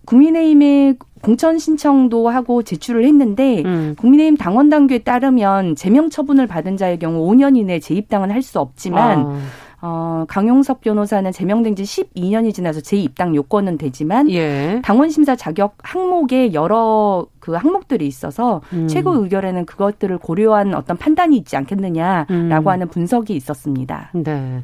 [0.09, 3.95] 국민의힘의 공천 신청도 하고 제출을 했는데 음.
[3.99, 9.19] 국민의힘 당원 당규에 따르면 제명 처분을 받은 자의 경우 5년 이내 재입당은 할 수 없지만
[9.19, 9.39] 아.
[9.81, 14.81] 어, 강용석 변호사는 제명된 지 12년이 지나서 재입당 요건은 되지만 예.
[14.83, 18.89] 당원 심사 자격 항목에 여러 그 항목들이 있어서 음.
[18.89, 22.69] 최고 의결에는 그것들을 고려한 어떤 판단이 있지 않겠느냐라고 음.
[22.69, 24.11] 하는 분석이 있었습니다.
[24.15, 24.63] 네.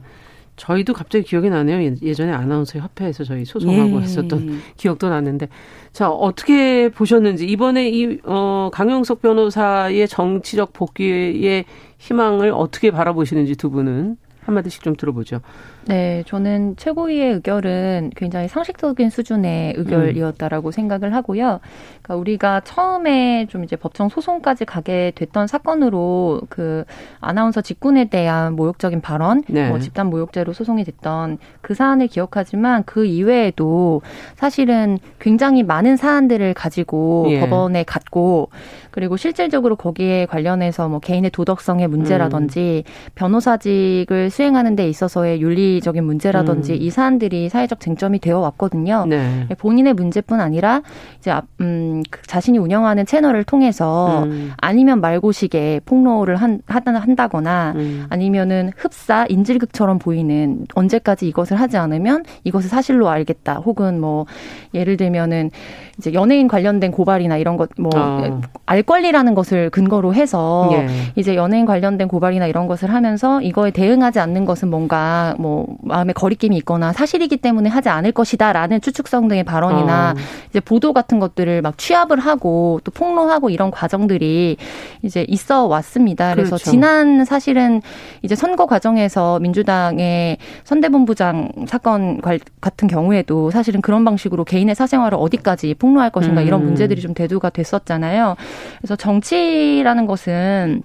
[0.56, 1.96] 저희도 갑자기 기억이 나네요.
[2.02, 4.02] 예전에 아나운서 협회에서 저희 소송하고 예.
[4.02, 5.48] 했었던 기억도 나는데.
[5.92, 11.64] 자, 어떻게 보셨는지 이번에 이 어, 강영석 변호사의 정치적 복귀의
[11.98, 15.40] 희망을 어떻게 바라보시는지 두 분은 한마디씩 좀 들어보죠.
[15.86, 20.72] 네, 저는 최고위의 의결은 굉장히 상식적인 수준의 의결이었다라고 음.
[20.72, 21.60] 생각을 하고요.
[22.02, 26.84] 그러니까 우리가 처음에 좀 이제 법정 소송까지 가게 됐던 사건으로 그
[27.20, 29.68] 아나운서 직군에 대한 모욕적인 발언, 네.
[29.68, 34.02] 뭐 집단 모욕죄로 소송이 됐던 그 사안을 기억하지만 그 이외에도
[34.36, 37.40] 사실은 굉장히 많은 사안들을 가지고 예.
[37.40, 38.48] 법원에 갔고
[38.90, 43.10] 그리고 실질적으로 거기에 관련해서 뭐 개인의 도덕성의 문제라든지 음.
[43.16, 46.78] 변호사직을 수행하는 데 있어서의 윤리 적인 문제라든지 음.
[46.80, 49.06] 이 사안들이 사회적 쟁점이 되어 왔거든요.
[49.08, 49.46] 네.
[49.58, 50.82] 본인의 문제뿐 아니라
[51.18, 54.52] 이제 음, 그 자신이 운영하는 채널을 통해서 음.
[54.56, 58.06] 아니면 말고식에 폭로를 한, 한다거나 음.
[58.08, 63.56] 아니면은 흡사 인질극처럼 보이는 언제까지 이것을 하지 않으면 이것을 사실로 알겠다.
[63.56, 64.26] 혹은 뭐
[64.74, 65.50] 예를 들면은
[65.98, 68.40] 이제 연예인 관련된 고발이나 이런 것뭐 어.
[68.86, 70.88] 권리라는 것을 근거로 해서 예.
[71.16, 76.56] 이제 연예인 관련된 고발이나 이런 것을 하면서 이거에 대응하지 않는 것은 뭔가 뭐 마음에 거리낌이
[76.58, 80.20] 있거나 사실이기 때문에 하지 않을 것이다라는 추측성 등의 발언이나 어.
[80.50, 84.56] 이제 보도 같은 것들을 막 취합을 하고 또 폭로하고 이런 과정들이
[85.02, 86.32] 이제 있어 왔습니다.
[86.34, 86.70] 그래서 그렇죠.
[86.70, 87.82] 지난 사실은
[88.22, 92.20] 이제 선거 과정에서 민주당의 선대본부장 사건
[92.60, 96.46] 같은 경우에도 사실은 그런 방식으로 개인의 사생활을 어디까지 폭로할 것인가 음.
[96.46, 98.36] 이런 문제들이 좀 대두가 됐었잖아요.
[98.78, 100.82] 그래서 정치라는 것은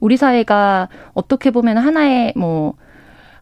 [0.00, 2.74] 우리 사회가 어떻게 보면 하나의 뭐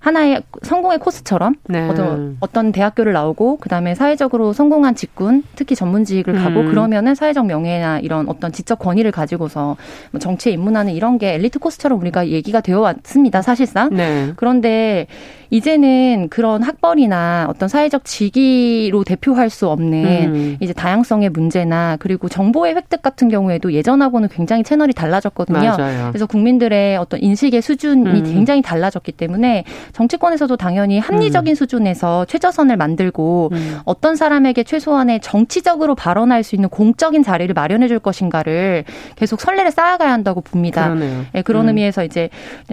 [0.07, 1.89] 하나의 성공의 코스처럼 네.
[1.89, 6.71] 어떤, 어떤 대학교를 나오고 그다음에 사회적으로 성공한 직군 특히 전문직을 가고 음.
[6.71, 9.77] 그러면은 사회적 명예나 이런 어떤 지적 권위를 가지고서
[10.13, 14.33] 뭐 정치에 입문하는 이런 게 엘리트 코스처럼 우리가 얘기가 되어 왔습니다 사실상 네.
[14.37, 15.09] 그런데
[15.51, 20.57] 이제는 그런 학벌이나 어떤 사회적 직위로 대표할 수 없는 음.
[20.61, 25.77] 이제 다양성의 문제나 그리고 정보의 획득 같은 경우에도 예전하고는 굉장히 채널이 달라졌거든요.
[25.77, 26.09] 맞아요.
[26.11, 28.25] 그래서 국민들의 어떤 인식의 수준이 음.
[28.25, 31.55] 굉장히 달라졌기 때문에 정치권에서도 당연히 합리적인 음.
[31.55, 33.79] 수준에서 최저선을 만들고 음.
[33.85, 38.85] 어떤 사람에게 최소한의 정치적으로 발언할 수 있는 공적인 자리를 마련해 줄 것인가를
[39.17, 40.95] 계속 선례를 쌓아가야 한다고 봅니다.
[40.95, 41.69] 네, 그런 음.
[41.69, 42.29] 의미에서 이제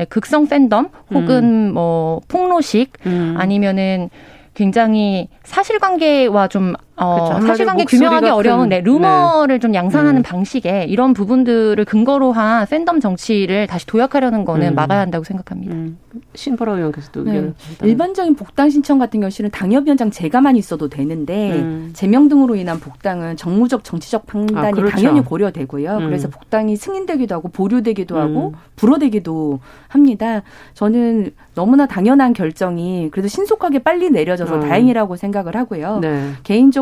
[0.09, 1.73] 극성 팬덤 혹은 음.
[1.73, 3.35] 뭐 폭로 소식 음.
[3.37, 4.09] 아니면은
[4.55, 7.47] 굉장히 사실관계와 좀 어, 그렇죠.
[7.47, 9.59] 사실관계 규명하기 어려운 네, 루머를 네.
[9.59, 10.23] 좀 양산하는 음.
[10.23, 14.75] 방식에 이런 부분들을 근거로 한 팬덤 정치를 다시 도약하려는 거는 음.
[14.75, 15.73] 막아야 한다고 생각합니다.
[15.73, 15.97] 음.
[16.35, 17.51] 신보라 의원께서도 네.
[17.81, 21.89] 일반적인 복당 신청 같은 경우 실은 당협위원장 제가만 있어도 되는데 음.
[21.93, 24.95] 제명 등으로 인한 복당은 정무적 정치적 판단이 아, 그렇죠.
[24.95, 25.97] 당연히 고려되고요.
[25.97, 26.05] 음.
[26.05, 28.59] 그래서 복당이 승인되기도 하고 보류되기도 하고 음.
[28.75, 30.43] 불허되기도 합니다.
[30.75, 35.99] 저는 너무나 당연한 결정이 그래도 신속하게 빨리 내려져서 다행이라고 생각을 하고요.
[35.99, 36.31] 네.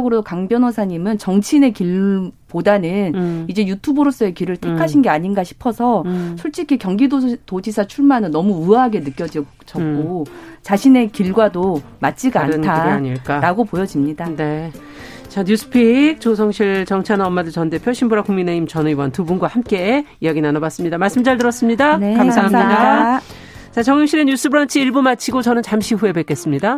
[0.02, 3.46] 개인적으로 강 변호사님은 정치인의 길 보다는 음.
[3.48, 5.02] 이제 유튜버로서의 길을 택하신 음.
[5.04, 6.36] 게 아닌가 싶어서 음.
[6.38, 10.34] 솔직히 경기도지사 출마는 너무 우아하게 느껴졌고 음.
[10.62, 14.30] 자신의 길과도 맞지가 않다라고 보여집니다.
[14.36, 14.72] 네.
[15.30, 20.42] 자, 뉴스픽 조성실 정찬아 엄마들 전 대표 신보라 국민의힘 전 의원 두 분과 함께 이야기
[20.42, 20.98] 나눠봤습니다.
[20.98, 21.98] 말씀 잘 들었습니다.
[21.98, 22.60] 네, 감사합니다.
[22.60, 23.22] 감사합니다.
[23.72, 26.78] 자, 정영실의 뉴스 브런치 1부 마치고 저는 잠시 후에 뵙겠습니다.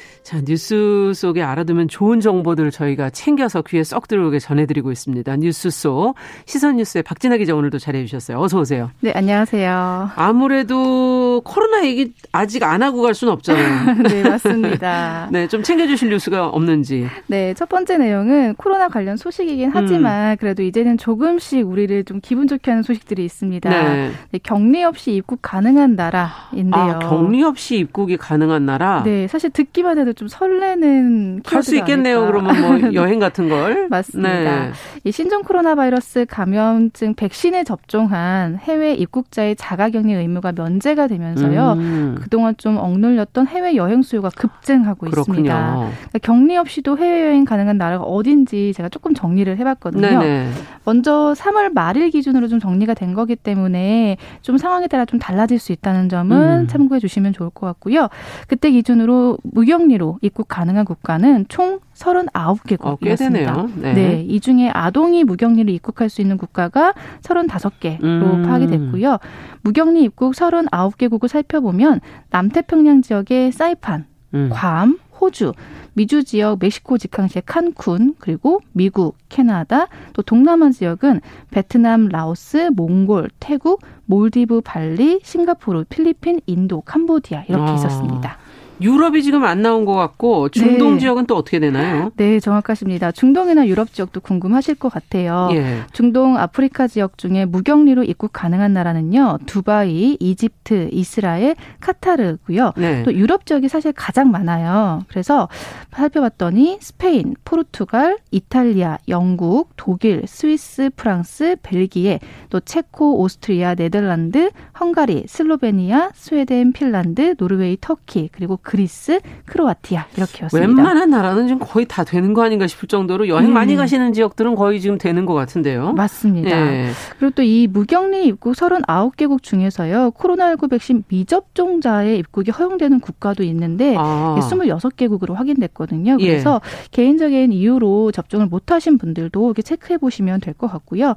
[0.23, 5.35] 자, 뉴스 속에 알아두면 좋은 정보들을 저희가 챙겨서 귀에 쏙 들어오게 전해드리고 있습니다.
[5.37, 6.13] 뉴스 속
[6.45, 8.39] 시선 뉴스의 박진아 기자 오늘도 잘해 주셨어요.
[8.39, 8.91] 어서 오세요.
[8.99, 10.11] 네, 안녕하세요.
[10.15, 14.03] 아무래도 코로나 얘기 아직 안 하고 갈 수는 없잖아요.
[14.07, 15.27] 네, 맞습니다.
[15.31, 17.07] 네, 좀 챙겨 주실 뉴스가 없는지.
[17.25, 20.37] 네, 첫 번째 내용은 코로나 관련 소식이긴 하지만 음.
[20.39, 23.69] 그래도 이제는 조금씩 우리를 좀 기분 좋게 하는 소식들이 있습니다.
[23.69, 24.11] 네.
[24.29, 26.83] 네, 격리 없이 입국 가능한 나라인데요.
[26.83, 29.01] 아, 격리 없이 입국이 가능한 나라?
[29.03, 32.21] 네, 사실 듣기만 해도 좀 설레는 할 수 있겠네요.
[32.23, 32.31] 아닐까.
[32.53, 34.29] 그러면 뭐 여행 같은 걸 맞습니다.
[34.29, 34.71] 네.
[35.03, 41.73] 이 신종 코로나 바이러스 감염증 백신에 접종한 해외 입국자의 자가격리 의무가 면제가 되면서요.
[41.77, 42.17] 음.
[42.21, 45.21] 그동안 좀 억눌렸던 해외 여행 수요가 급증하고 그렇군요.
[45.21, 45.73] 있습니다.
[45.75, 50.07] 그러니까 격리 없이도 해외 여행 가능한 나라가 어딘지 제가 조금 정리를 해봤거든요.
[50.19, 50.49] 네네.
[50.85, 55.71] 먼저 3월 말일 기준으로 좀 정리가 된 거기 때문에 좀 상황에 따라 좀 달라질 수
[55.71, 56.67] 있다는 점은 음.
[56.67, 58.07] 참고해 주시면 좋을 것 같고요.
[58.47, 63.57] 그때 기준으로 무격리로 입국 가능한 국가는 총 39개국이었습니다.
[63.57, 63.93] 어, 네.
[63.93, 64.25] 네.
[64.27, 68.43] 이 중에 아동이 무격리로 입국할 수 있는 국가가 35개로 음.
[68.43, 69.17] 파악이 됐고요.
[69.61, 74.49] 무격리 입국 39개국을 살펴보면 남태평양 지역의 사이판, 음.
[74.51, 75.53] 괌, 호주,
[75.93, 83.81] 미주 지역 멕시코 직항시의 칸쿤, 그리고 미국, 캐나다, 또 동남아 지역은 베트남, 라오스, 몽골, 태국,
[84.05, 87.75] 몰디브, 발리, 싱가포르, 필리핀, 인도, 캄보디아 이렇게 아.
[87.75, 88.37] 있었습니다.
[88.81, 90.99] 유럽이 지금 안 나온 것 같고 중동 네.
[90.99, 92.11] 지역은 또 어떻게 되나요?
[92.15, 93.11] 네, 정확하십니다.
[93.11, 95.49] 중동이나 유럽 지역도 궁금하실 것 같아요.
[95.53, 95.81] 예.
[95.93, 99.39] 중동 아프리카 지역 중에 무격리로 입국 가능한 나라는요.
[99.45, 102.73] 두바이, 이집트, 이스라엘, 카타르고요.
[102.77, 103.03] 네.
[103.03, 105.03] 또 유럽 지역이 사실 가장 많아요.
[105.07, 105.47] 그래서
[105.91, 116.11] 살펴봤더니 스페인, 포르투갈, 이탈리아, 영국, 독일, 스위스, 프랑스, 벨기에, 또 체코, 오스트리아, 네덜란드, 헝가리, 슬로베니아,
[116.13, 120.57] 스웨덴, 핀란드, 노르웨이, 터키, 그리고 그리스, 크로아티아 이렇게였습니다.
[120.65, 123.53] 웬만한 나라는 지금 거의 다 되는 거 아닌가 싶을 정도로 여행 음.
[123.53, 125.91] 많이 가시는 지역들은 거의 지금 되는 것 같은데요.
[125.91, 126.49] 맞습니다.
[126.49, 126.91] 예.
[127.19, 130.11] 그리고 또 이 무격리 입국 39개국 중에서요.
[130.11, 134.37] 코로나19 백신 미접종자의 입국이 허용되는 국가도 있는데 아.
[134.39, 136.15] 26개국으로 확인됐거든요.
[136.21, 136.27] 예.
[136.27, 136.87] 그래서 예.
[136.91, 141.15] 개인적인 이유로 접종을 못 하신 분들도 이렇게 체크해 보시면 될 것 같고요.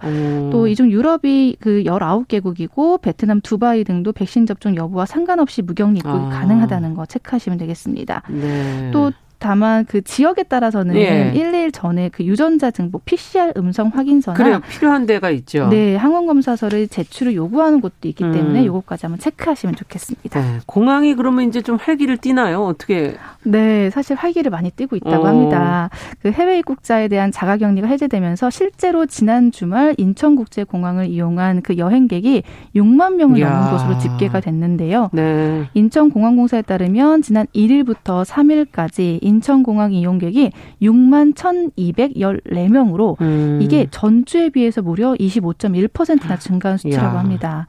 [0.51, 6.29] 또이중 유럽이 그 19개국이고 베트남, 두바이 등도 백신 접종 여부와 상관없이 무격리 입국이 아.
[6.31, 8.23] 가능하다는 거 체크하시 면 하시면 되겠습니다.
[8.29, 8.91] 네.
[8.93, 9.13] 또
[9.45, 11.31] 다만 그 지역에 따라서는 예.
[11.35, 14.63] 1일 전에 그 유전자 증보 PCR 음성 확인서나 그래요.
[14.71, 15.69] 필요한 데가 있죠.
[15.69, 18.65] 네, 항원 검사서를 제출을 요구하는 곳도 있기 때문에 음.
[18.65, 20.41] 요것까지 한번 체크하시면 좋겠습니다.
[20.41, 22.65] 네, 공항이 그러면 이제 좀 활기를 띠나요?
[22.65, 23.17] 어떻게?
[23.43, 25.29] 네, 사실 활기를 많이 띠고 있다고 어.
[25.29, 25.91] 합니다.
[26.23, 33.17] 그 해외 입국자에 대한 자가 격리가 해제되면서 실제로 지난 주말 인천국제공항을 이용한 그 여행객이 6만
[33.17, 33.51] 명을 야.
[33.51, 35.11] 넘은 것으로 집계가 됐는데요.
[35.13, 35.69] 네.
[35.75, 40.51] 인천공항공사에 따르면 지난 1일부터 3일까지 인천공항 이용객이
[40.83, 43.59] 6만 1,214명으로 음.
[43.63, 47.21] 이게 전주에 비해서 무려 25.1%나 증가한 수치라고 야.
[47.21, 47.67] 합니다.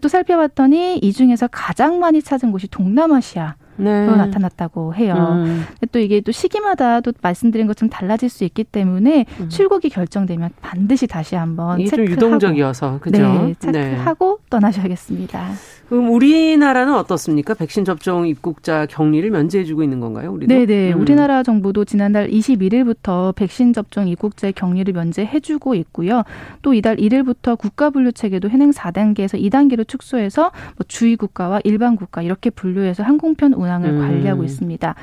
[0.00, 3.56] 또 살펴봤더니 이 중에서 가장 많이 찾은 곳이 동남아시아.
[3.78, 4.06] 네.
[4.06, 5.14] 나타났다고 해요.
[5.44, 5.64] 음.
[5.92, 9.48] 또 이게 또 시기마다 또 말씀드린 것처럼 달라질 수 있기 때문에 음.
[9.48, 13.22] 출국이 결정되면 반드시 다시 한번 체크하고 좀 유동적이어서 그죠?
[13.22, 14.46] 네, 체크하고 네.
[14.50, 15.48] 떠나셔야겠습니다.
[15.88, 17.54] 그럼 우리나라는 어떻습니까?
[17.54, 20.32] 백신 접종 입국자 격리를 면제해주고 있는 건가요?
[20.32, 20.52] 우리도?
[20.52, 20.92] 네네.
[20.92, 21.00] 음.
[21.00, 26.24] 우리나라 정부도 지난달 21일부터 백신 접종 입국자의 격리를 면제해주고 있고요.
[26.60, 32.50] 또 이달 1일부터 국가분류 체계도 현행 4단계에서 2단계로 축소해서 뭐 주의 국가와 일반 국가 이렇게
[32.50, 34.00] 분류해서 항공편 운항 을 음.
[34.00, 34.94] 관리하고 있습니다.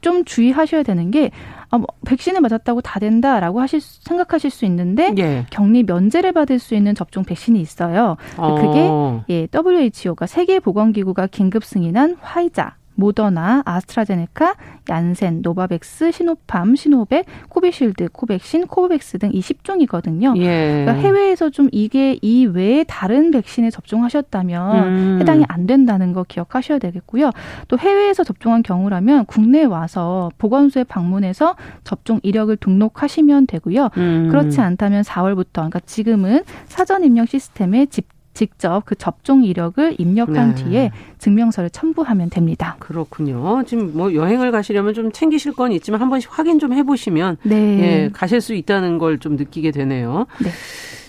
[0.00, 1.30] 좀 주의하셔야 되는 게
[1.70, 5.46] 아, 뭐 백신을 맞았다고 다 된다라고 하실 생각하실 수 있는데 예.
[5.50, 8.16] 격리 면제를 받을 수 있는 접종 백신이 있어요.
[8.36, 9.24] 그게 어.
[9.28, 14.54] 예, WHO가 세계 보건기구가 긴급 승인한 화이자 모더나, 아스트라제네카,
[14.90, 20.36] 얀센, 노바백스, 시노팜, 시노백, 코비실드, 코백신, 코백스 등이 10종이거든요.
[20.38, 20.84] 예.
[20.84, 25.18] 그러니까 해외에서 좀 이게 이 외에 다른 백신에 접종하셨다면 음.
[25.20, 27.30] 해당이 안 된다는 거 기억하셔야 되겠고요.
[27.68, 33.90] 또 해외에서 접종한 경우라면 국내에 와서 보건소에 방문해서 접종 이력을 등록하시면 되고요.
[33.96, 34.28] 음.
[34.30, 40.64] 그렇지 않다면 4월부터 그러니까 지금은 사전 입력 시스템에 집 직접 그 접종 이력을 입력한 네.
[40.64, 42.76] 뒤에 증명서를 첨부하면 됩니다.
[42.78, 43.62] 그렇군요.
[43.66, 47.54] 지금 뭐 여행을 가시려면 좀 챙기실 건 있지만 한 번씩 확인 좀 해보시면 네.
[47.56, 50.26] 예, 가실 수 있다는 걸 좀 느끼게 되네요.
[50.44, 50.50] 네.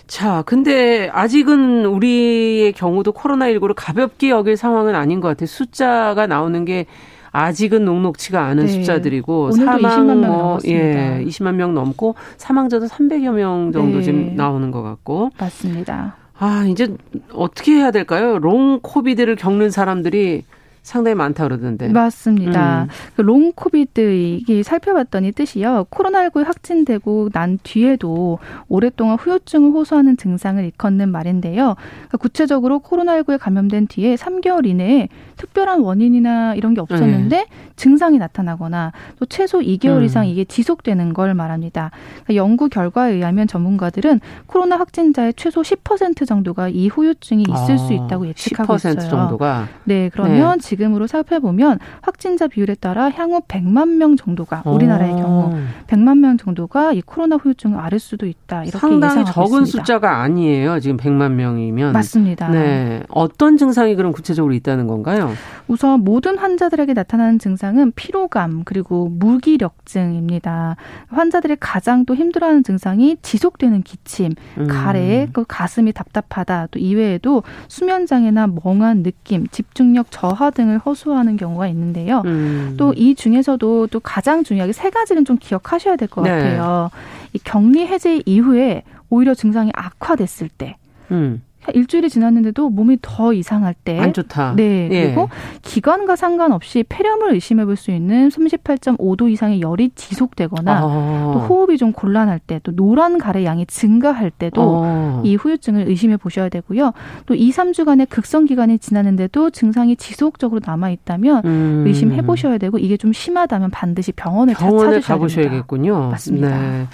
[0.07, 5.47] 자, 근데 아직은 우리의 경우도 코로나19를 가볍게 여길 상황은 아닌 것 같아요.
[5.47, 6.85] 숫자가 나오는 게
[7.33, 8.71] 아직은 녹록치가 않은 네.
[8.71, 14.03] 숫자들이고 사망 20만 명 뭐, 예, 20만 명 넘고 사망자도 300여 명 정도 네.
[14.03, 16.15] 지금 나오는 것 같고 맞습니다.
[16.39, 16.95] 아, 이제
[17.33, 18.37] 어떻게 해야 될까요?
[18.37, 20.43] long COVID를 겪는 사람들이
[20.87, 21.89] 상당히 많다 그러던데.
[21.89, 22.83] 맞습니다.
[22.83, 22.87] 음.
[23.15, 25.87] 그 long COVID 이게 살펴봤더니 뜻이요.
[25.91, 31.75] 코로나19에 확진되고 난 뒤에도 오랫동안 후유증을 호소하는 증상을 일컫는 말인데요.
[31.75, 37.45] 그러니까 구체적으로 코로나19에 감염된 뒤에 3개월 이내에 특별한 원인이나 이런 게 없었는데 네.
[37.75, 40.03] 증상이 나타나거나 또 최소 2개월 음.
[40.03, 41.91] 이상 이게 지속되는 걸 말합니다.
[42.23, 47.93] 그러니까 연구 결과에 의하면 전문가들은 코로나 확진자의 최소 10% 정도가 이 후유증이 있을 아, 수
[47.93, 48.93] 있다고 예측하고 있어요.
[48.95, 49.67] 10% 정도가.
[49.83, 50.63] 네, 그러면 네.
[50.63, 55.15] 지금 으로 살펴보면 확진자 비율에 따라 향후 100만 명 정도가 우리나라의 오.
[55.17, 55.55] 경우
[55.87, 58.63] 100만 명 정도가 이 코로나 후유증을 앓을 수도 있다.
[58.63, 59.65] 이렇게 상당히 적은 있습니다.
[59.65, 60.79] 숫자가 아니에요.
[60.79, 61.93] 지금 100만 명이면.
[61.93, 62.49] 맞습니다.
[62.49, 63.03] 네.
[63.09, 65.31] 어떤 증상이 그럼 구체적으로 있다는 건가요?
[65.67, 70.75] 우선 모든 환자들에게 나타나는 증상은 피로감 그리고 무기력증입니다.
[71.09, 74.67] 환자들이 가장 또 힘들어하는 증상이 지속되는 기침, 음.
[74.67, 76.67] 가래, 그 가슴이 답답하다.
[76.71, 82.21] 또 이외에도 수면 장애나 멍한 느낌, 집중력 저하 등을 호소하는 경우가 있는데요.
[82.25, 82.75] 음.
[82.77, 86.29] 또이 중에서도 또 가장 중요하게 세 가지는 좀 기억하셔야 될것 네.
[86.29, 86.89] 같아요.
[87.33, 90.77] 이 격리 해제 이후에 오히려 증상이 악화됐을 때.
[91.11, 91.41] 음.
[91.73, 93.99] 일주일이 지났는데도 몸이 더 이상할 때.
[93.99, 94.53] 안 좋다.
[94.55, 94.89] 네.
[94.91, 95.03] 예.
[95.05, 95.29] 그리고
[95.61, 101.31] 기간과 상관없이 폐렴을 의심해 볼 수 있는 38.5도 이상의 열이 지속되거나 아.
[101.33, 105.21] 또 호흡이 좀 곤란할 때, 또 노란 가래 양이 증가할 때도 아.
[105.23, 106.93] 이 후유증을 의심해 보셔야 되고요.
[107.27, 111.83] 또 2, 3주간의 극성 기간이 지났는데도 증상이 지속적으로 남아 있다면 음.
[111.85, 116.09] 의심해 보셔야 되고 이게 좀 심하다면 반드시 병원을 병원에 찾으셔야 가보셔야겠군요.
[116.09, 116.49] 맞습니다.
[116.49, 116.87] 네.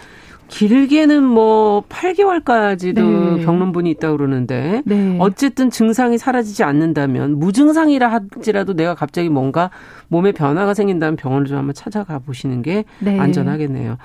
[0.47, 3.45] 길게는 뭐 8개월까지도 네.
[3.45, 5.17] 겪는 분이 있다고 그러는데 네.
[5.19, 9.71] 어쨌든 증상이 사라지지 않는다면 무증상이라 할지라도 내가 갑자기 뭔가
[10.09, 13.19] 몸에 변화가 생긴다면 병원을 좀 한번 찾아가 보시는 게 네.
[13.19, 13.97] 안전하겠네요.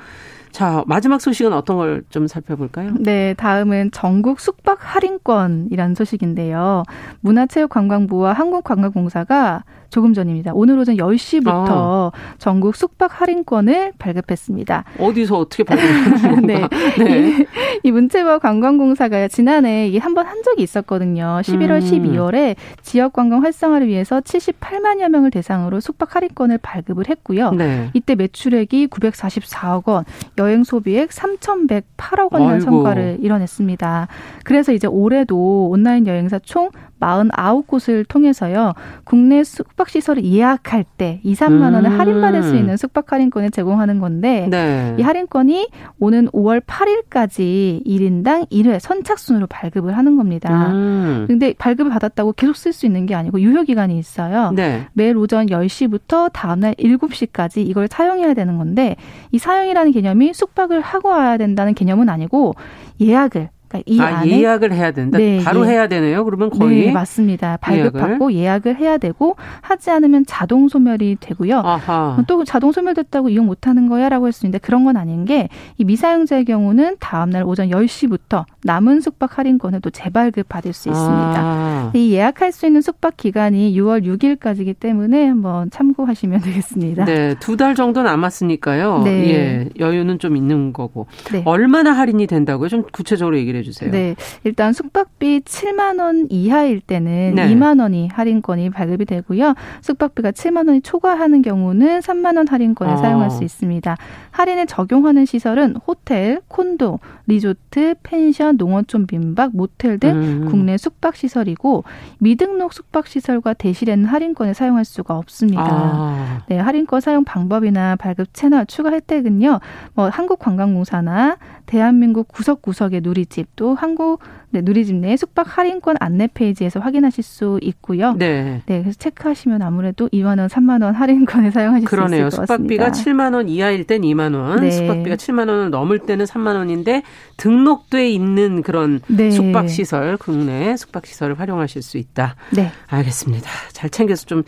[0.50, 2.94] 자, 마지막 소식은 어떤 걸 좀 살펴볼까요?
[2.98, 6.84] 네, 다음은 전국 숙박 할인권이라는 소식인데요.
[7.20, 10.52] 문화체육관광부와 한국관광공사가 조금 전입니다.
[10.54, 12.10] 오늘 오전 10시부터 아.
[12.36, 14.84] 전국 숙박 할인권을 발급했습니다.
[14.98, 16.68] 어디서 어떻게 발급했는 네.
[16.98, 17.28] 네.
[17.30, 17.46] 이,
[17.84, 21.40] 이 문체부 관광공사가 지난해 한번 한 적이 있었거든요.
[21.42, 21.80] 11월, 음.
[21.80, 27.52] 12월에 지역 관광 활성화를 위해서 78만여 명을 대상으로 숙박 할인권을 발급을 했고요.
[27.52, 27.88] 네.
[27.94, 30.04] 이때 매출액이 944억 원,
[30.38, 34.08] 여행 소비액 3,108억 원이라는 성과를 이뤄냈습니다.
[34.44, 38.74] 그래서 이제 올해도 온라인 여행사 총 49곳을 통해서요.
[39.04, 42.00] 국내 숙박시설을 예약할 때 2, 3만 원을 음.
[42.00, 44.96] 할인받을 수 있는 숙박 할인권을 제공하는 건데 네.
[44.98, 50.72] 이 할인권이 오는 5월 8일까지 1인당 1회 선착순으로 발급을 하는 겁니다.
[50.72, 51.24] 음.
[51.26, 54.52] 근데 발급을 받았다고 계속 쓸 수 있는 게 아니고 유효 기간이 있어요.
[54.54, 54.86] 네.
[54.92, 58.96] 매일 오전 10시부터 다음 날 7시까지 이걸 사용해야 되는 건데
[59.32, 62.54] 이 사용이라는 개념이 숙박을 하고 와야 된다는 개념은 아니고
[63.00, 65.18] 예약을 그러니까 이 아, 안에 예약을 해야 된다.
[65.18, 65.72] 네, 바로 예.
[65.72, 66.24] 해야 되네요.
[66.24, 67.58] 그러면 거의 네, 맞습니다.
[67.58, 68.34] 발급받고 예약을.
[68.34, 68.76] 예약을.
[68.76, 71.58] 해야 되고 하지 않으면 자동 소멸이 되고요.
[71.58, 72.22] 아하.
[72.26, 75.84] 또 자동 소멸됐다고 이용 못 하는 거야라고 할 수 있는데 그런 건 아닌 게 이
[75.84, 81.34] 미사용자의 경우는 다음 날 오전 10시부터 남은 숙박 할인권을 또 재발급 받을 수 있습니다.
[81.36, 81.90] 아.
[81.94, 87.04] 이 예약할 수 있는 숙박 기간이 6월 6일까지이기 때문에 한번 참고하시면 되겠습니다.
[87.04, 89.02] 네, 두 달 정도 남았으니까요.
[89.04, 89.10] 네.
[89.34, 91.06] 예, 여유는 좀 있는 거고.
[91.32, 91.42] 네.
[91.44, 92.68] 얼마나 할인이 된다고요?
[92.68, 93.90] 좀 구체적으로 얘기를 해주세요.
[93.90, 97.48] 네, 일단 숙박비 7만 원 이하일 때는 네.
[97.48, 99.54] 2만 원이 할인권이 발급이 되고요.
[99.80, 102.96] 숙박비가 7만 원이 초과하는 경우는 3만 원 할인권을 아.
[102.96, 103.96] 사용할 수 있습니다.
[104.30, 110.46] 할인을 적용하는 시설은 호텔, 콘도, 리조트, 펜션, 농어촌 민박, 모텔 등 음.
[110.48, 111.84] 국내 숙박 시설이고
[112.18, 115.66] 미등록 숙박 시설과 대실에는 할인권을 사용할 수가 없습니다.
[115.66, 116.42] 아.
[116.48, 119.60] 네, 할인권 사용 방법이나 발급 채널 추가 혜택은요.
[119.94, 124.20] 뭐 한국관광공사나 대한민국 구석구석의 누리집 또 한국
[124.50, 128.14] 네, 누리집 내 숙박 할인권 안내 페이지에서 확인하실 수 있고요.
[128.14, 128.62] 네.
[128.66, 132.30] 네, 그래서 체크하시면 아무래도 2만 원, 3만 원 할인권을 사용하실 그러네요.
[132.30, 132.84] 수 있을 것 같습니다.
[132.84, 134.70] 숙박비가 7만 원 이하일 땐 2만 원, 네.
[134.70, 137.02] 숙박비가 7만 원을 넘을 때는 3만 원인데
[137.36, 139.30] 등록돼 있는 그런 네.
[139.30, 142.36] 숙박 시설, 국내 숙박 시설을 활용하실 수 있다.
[142.54, 142.70] 네.
[142.86, 143.50] 알겠습니다.
[143.72, 144.44] 잘 챙겨서 좀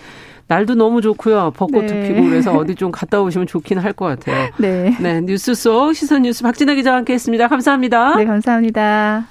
[0.51, 1.53] 날도 너무 좋고요.
[1.57, 2.09] 벚꽃도 네.
[2.09, 4.51] 피고 그래서 어디 좀 갔다 오시면 좋긴 할 것 같아요.
[4.59, 4.97] 네.
[5.01, 5.21] 네.
[5.21, 7.47] 뉴스 속 시선 뉴스 박진아 기자와 함께 했습니다.
[7.47, 8.17] 감사합니다.
[8.17, 9.27] 네, 감사합니다.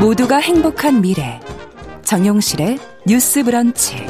[0.00, 1.40] 모두가 행복한 미래.
[2.02, 4.04] 정용실의 뉴스 브런치.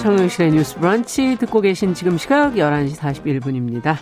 [0.00, 3.98] 네, 정용실의 뉴스 브런치 듣고 계신 지금 시각 11시 41분입니다.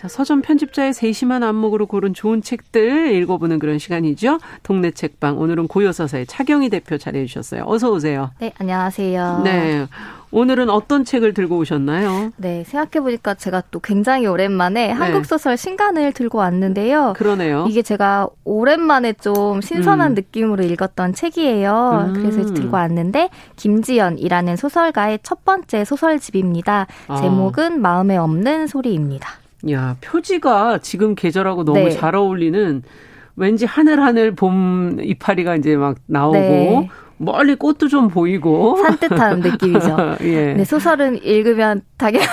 [0.00, 4.38] 자, 서점 편집자의 세심한 안목으로 고른 좋은 책들 읽어보는 그런 시간이죠.
[4.62, 5.38] 동네 책방.
[5.38, 7.64] 오늘은 고요서사의 차경희 대표 자리해 주셨어요.
[7.66, 8.30] 어서 오세요.
[8.38, 9.42] 네, 안녕하세요.
[9.44, 9.86] 네.
[10.30, 12.32] 오늘은 어떤 책을 들고 오셨나요?
[12.38, 14.92] 네, 생각해보니까 제가 또 굉장히 오랜만에 네.
[14.94, 17.12] 한국소설 신간을 들고 왔는데요.
[17.14, 17.66] 그러네요.
[17.68, 20.14] 이게 제가 오랜만에 좀 신선한 음.
[20.14, 22.06] 느낌으로 읽었던 책이에요.
[22.08, 22.12] 음.
[22.14, 26.86] 그래서 들고 왔는데, 김지연이라는 소설가의 첫 번째 소설집입니다.
[27.08, 27.16] 아.
[27.16, 29.28] 제목은 마음에 없는 소리입니다.
[29.70, 31.90] 야, 표지가 지금 계절하고 너무 네.
[31.90, 32.82] 잘 어울리는
[33.36, 36.88] 왠지 하늘하늘 봄 이파리가 이제 막 나오고 네.
[37.22, 40.16] 멀리 꽃도 좀 보이고 산뜻한 느낌이죠.
[40.22, 40.54] 예.
[40.54, 42.24] 네, 소설은 읽으면 당연히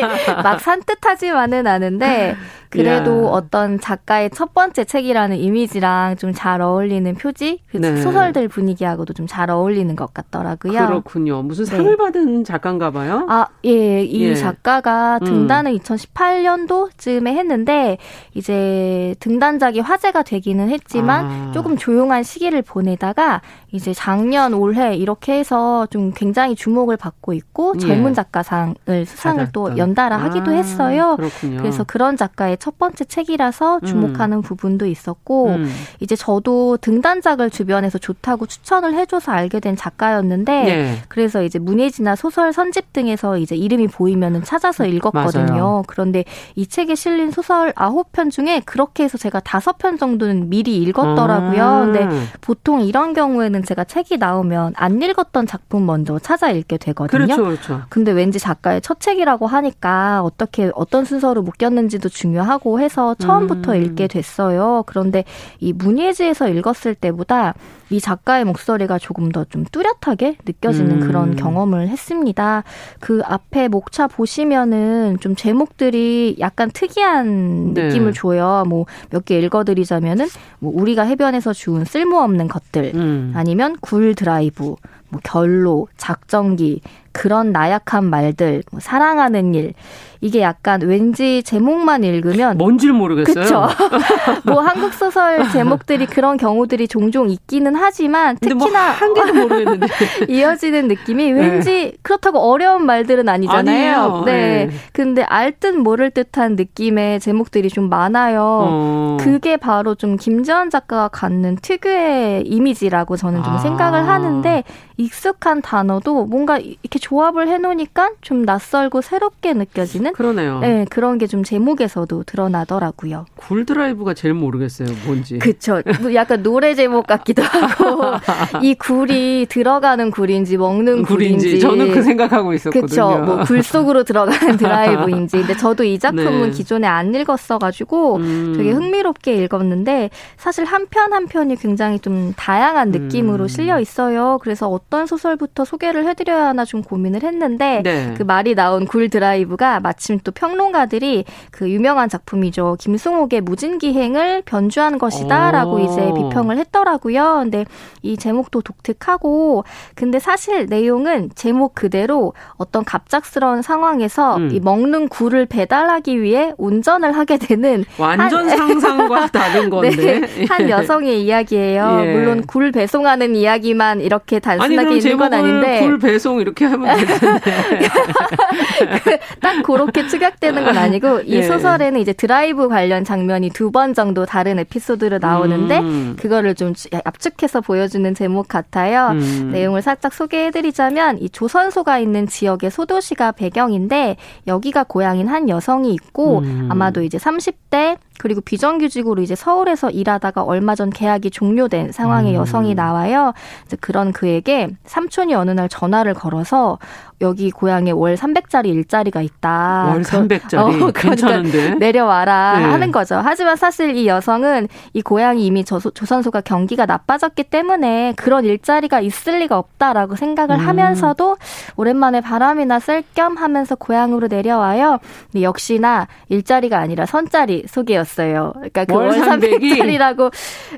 [0.42, 2.34] 막 산뜻하지만은 않은데
[2.70, 3.30] 그래도 야.
[3.32, 7.96] 어떤 작가의 첫 번째 책이라는 이미지랑 좀 잘 어울리는 표지, 그 네.
[7.98, 10.86] 소설들 분위기하고도 좀 잘 어울리는 것 같더라고요.
[10.86, 11.42] 그렇군요.
[11.42, 11.96] 무슨 상을 네.
[11.96, 13.26] 받은 작가인가 봐요?
[13.28, 14.02] 아, 예.
[14.02, 14.34] 이 예.
[14.34, 15.24] 작가가 음.
[15.24, 15.78] 등단을 음.
[15.78, 17.98] 2018년도쯤에 했는데
[18.34, 21.52] 이제 등단작이 화제가 되기는 했지만 아.
[21.52, 28.10] 조금 조용한 시기를 보내다가 이제 작년 올해 이렇게 해서 좀 굉장히 주목을 받고 있고 젊은
[28.10, 28.14] 예.
[28.14, 29.52] 작가상을 수상을 받았던.
[29.52, 31.16] 또 연달아 하기도 아, 했어요.
[31.16, 31.56] 그렇군요.
[31.56, 33.86] 그래서 그런 작가의 첫 번째 책이라서 음.
[33.86, 34.42] 주목하는 음.
[34.42, 35.72] 부분도 있었고 음.
[36.00, 40.98] 이제 저도 등단작을 주변에서 좋다고 추천을 해줘서 알게 된 작가였는데 네.
[41.08, 45.46] 그래서 이제 문예지나 소설 선집 등에서 이제 이름이 보이면은 찾아서 읽었거든요.
[45.46, 45.82] 맞아요.
[45.86, 46.24] 그런데
[46.56, 51.84] 이 책에 실린 소설 아홉 편 중에 그렇게 해서 제가 다섯 편 정도는 미리 읽었더라고요.
[51.86, 51.92] 음.
[51.92, 57.26] 근데 보통 이런 경우에는 제가 책이 나오면 안 읽었던 작품 먼저 찾아 읽게 되거든요.
[57.36, 57.82] 그렇죠, 그렇죠.
[57.88, 63.82] 근데 왠지 작가의 첫 책이라고 하니까 어떻게 어떤 순서로 묶였는지도 중요하고 하고 해서 처음부터 음.
[63.82, 64.84] 읽게 됐어요.
[64.86, 65.24] 그런데
[65.58, 67.54] 이 문예지에서 읽었을 때보다
[67.90, 71.06] 이 작가의 목소리가 조금 더 좀 뚜렷하게 느껴지는 음.
[71.06, 72.62] 그런 경험을 했습니다.
[73.00, 77.88] 그 앞에 목차 보시면은 좀 제목들이 약간 특이한 네.
[77.88, 78.64] 느낌을 줘요.
[78.68, 80.26] 뭐 몇 개 읽어드리자면은
[80.58, 83.32] 뭐 우리가 해변에서 주운 쓸모없는 것들 음.
[83.34, 84.76] 아니 면 굴 드라이브
[85.08, 86.80] 뭐 결로, 작정기,
[87.12, 89.74] 그런 나약한 말들, 뭐 사랑하는 일,
[90.22, 93.34] 이게 약간 왠지 제목만 읽으면 뭔지를 모르겠어요.
[93.34, 93.68] 그렇죠.
[94.46, 99.86] 뭐 한국 소설 제목들이 그런 경우들이 종종 있기는 하지만 뭐 특히나 뭐한 개도 모르겠는데
[100.30, 101.92] 이어지는 느낌이 왠지 네.
[102.02, 103.96] 그렇다고 어려운 말들은 아니잖아요.
[104.00, 104.22] 아니에요.
[104.24, 104.66] 네.
[104.66, 104.70] 네.
[104.92, 108.40] 근데 알 듯 모를 듯한 느낌의 제목들이 좀 많아요.
[108.42, 109.16] 어.
[109.20, 113.58] 그게 바로 좀 김지원 작가가 갖는 특유의 이미지라고 저는 좀 아.
[113.58, 114.64] 생각을 하는데
[114.96, 120.60] 익숙한 단어도 뭔가 이렇게 조합을 해놓으니까 좀 낯설고 새롭게 느껴지는 그러네요.
[120.60, 123.24] 네, 그런 게 좀 제목에서도 드러나더라고요.
[123.36, 125.38] 굴 드라이브가 제일 모르겠어요, 뭔지.
[125.38, 125.80] 그쵸.
[126.00, 128.02] 뭐 약간 노래 제목 같기도 하고
[128.62, 131.60] 이 굴이 들어가는 굴인지 먹는 굴인지, 굴인지.
[131.60, 132.86] 저는 그 생각하고 있었거든요.
[132.86, 133.18] 그쵸.
[133.24, 135.38] 뭐굴 속으로 들어가는 드라이브인지.
[135.38, 136.50] 근데 저도 이 작품은 네.
[136.50, 138.54] 기존에 안 읽었어가지고 음.
[138.56, 143.48] 되게 흥미롭게 읽었는데 사실 한 편 한 편이 굉장히 좀 다양한 느낌으로 음.
[143.48, 144.38] 실려 있어요.
[144.42, 148.12] 그래서 어떤 소설부터 소개를 해드려야 하나 좀 고민을 했는데 네.
[148.18, 152.76] 그 말이 나온 굴 드라이브가 마침 또 평론가들이 그 유명한 작품이죠.
[152.78, 157.40] 김승옥의 무진기행을 변주한 것이다라고 이제 비평을 했더라고요.
[157.42, 157.64] 근데
[158.02, 159.64] 이 제목도 독특하고
[159.94, 164.50] 근데 사실 내용은 제목 그대로 어떤 갑작스러운 상황에서 음.
[164.52, 170.68] 이 먹는 굴을 배달하기 위해 운전을 하게 되는 완전 한, 상상과 다른 건데 네, 한
[170.68, 172.02] 여성의 이야기예요.
[172.04, 172.12] 예.
[172.12, 177.40] 물론 굴 배송하는 이야기만 이렇게 단순하게 아니, 있는 건 아닌데 굴 배송 이렇게 하면 되는데
[179.40, 181.42] 딱 그렇게 추격되는 건 아니고 이 예.
[181.42, 186.16] 소설에는 이제 드라이브 관련 장면이 두 번 정도 다른 에피소드로 나오는데 음.
[186.20, 186.74] 그거를 좀
[187.04, 189.08] 압축해서 보여주는 제목 같아요.
[189.12, 189.48] 음.
[189.50, 194.16] 내용을 살짝 소개해드리자면 이 조선소가 있는 지역의 소도시가 배경인데
[194.46, 196.68] 여기가 고향인 한 여성이 있고 음.
[196.70, 202.36] 아마도 이제 30대 그리고 비정규직으로 이제 서울에서 일하다가 얼마 전 계약이 종료된 상황의 음.
[202.36, 203.32] 여성이 나와요.
[203.66, 206.78] 이제 그런 그에게 삼촌이 어느 날 전화를 걸어서
[207.20, 209.86] 여기 고향에 월 300짜리 일자리가 있다.
[209.90, 212.64] 월 300짜리 어, 그러니까 괜찮은데 내려와라 네.
[212.64, 213.20] 하는 거죠.
[213.22, 219.40] 하지만 사실 이 여성은 이 고향이 이미 저, 조선소가 경기가 나빠졌기 때문에 그런 일자리가 있을
[219.40, 220.68] 리가 없다라고 생각을 음.
[220.68, 221.38] 하면서도
[221.76, 224.98] 오랜만에 바람이나 쓸겸 하면서 고향으로 내려와요.
[225.40, 228.11] 역시나 일자리가 아니라 선자리 소개였어요.
[228.12, 228.52] 있어요.
[228.54, 230.32] 그러니까 그 월 300짜리라고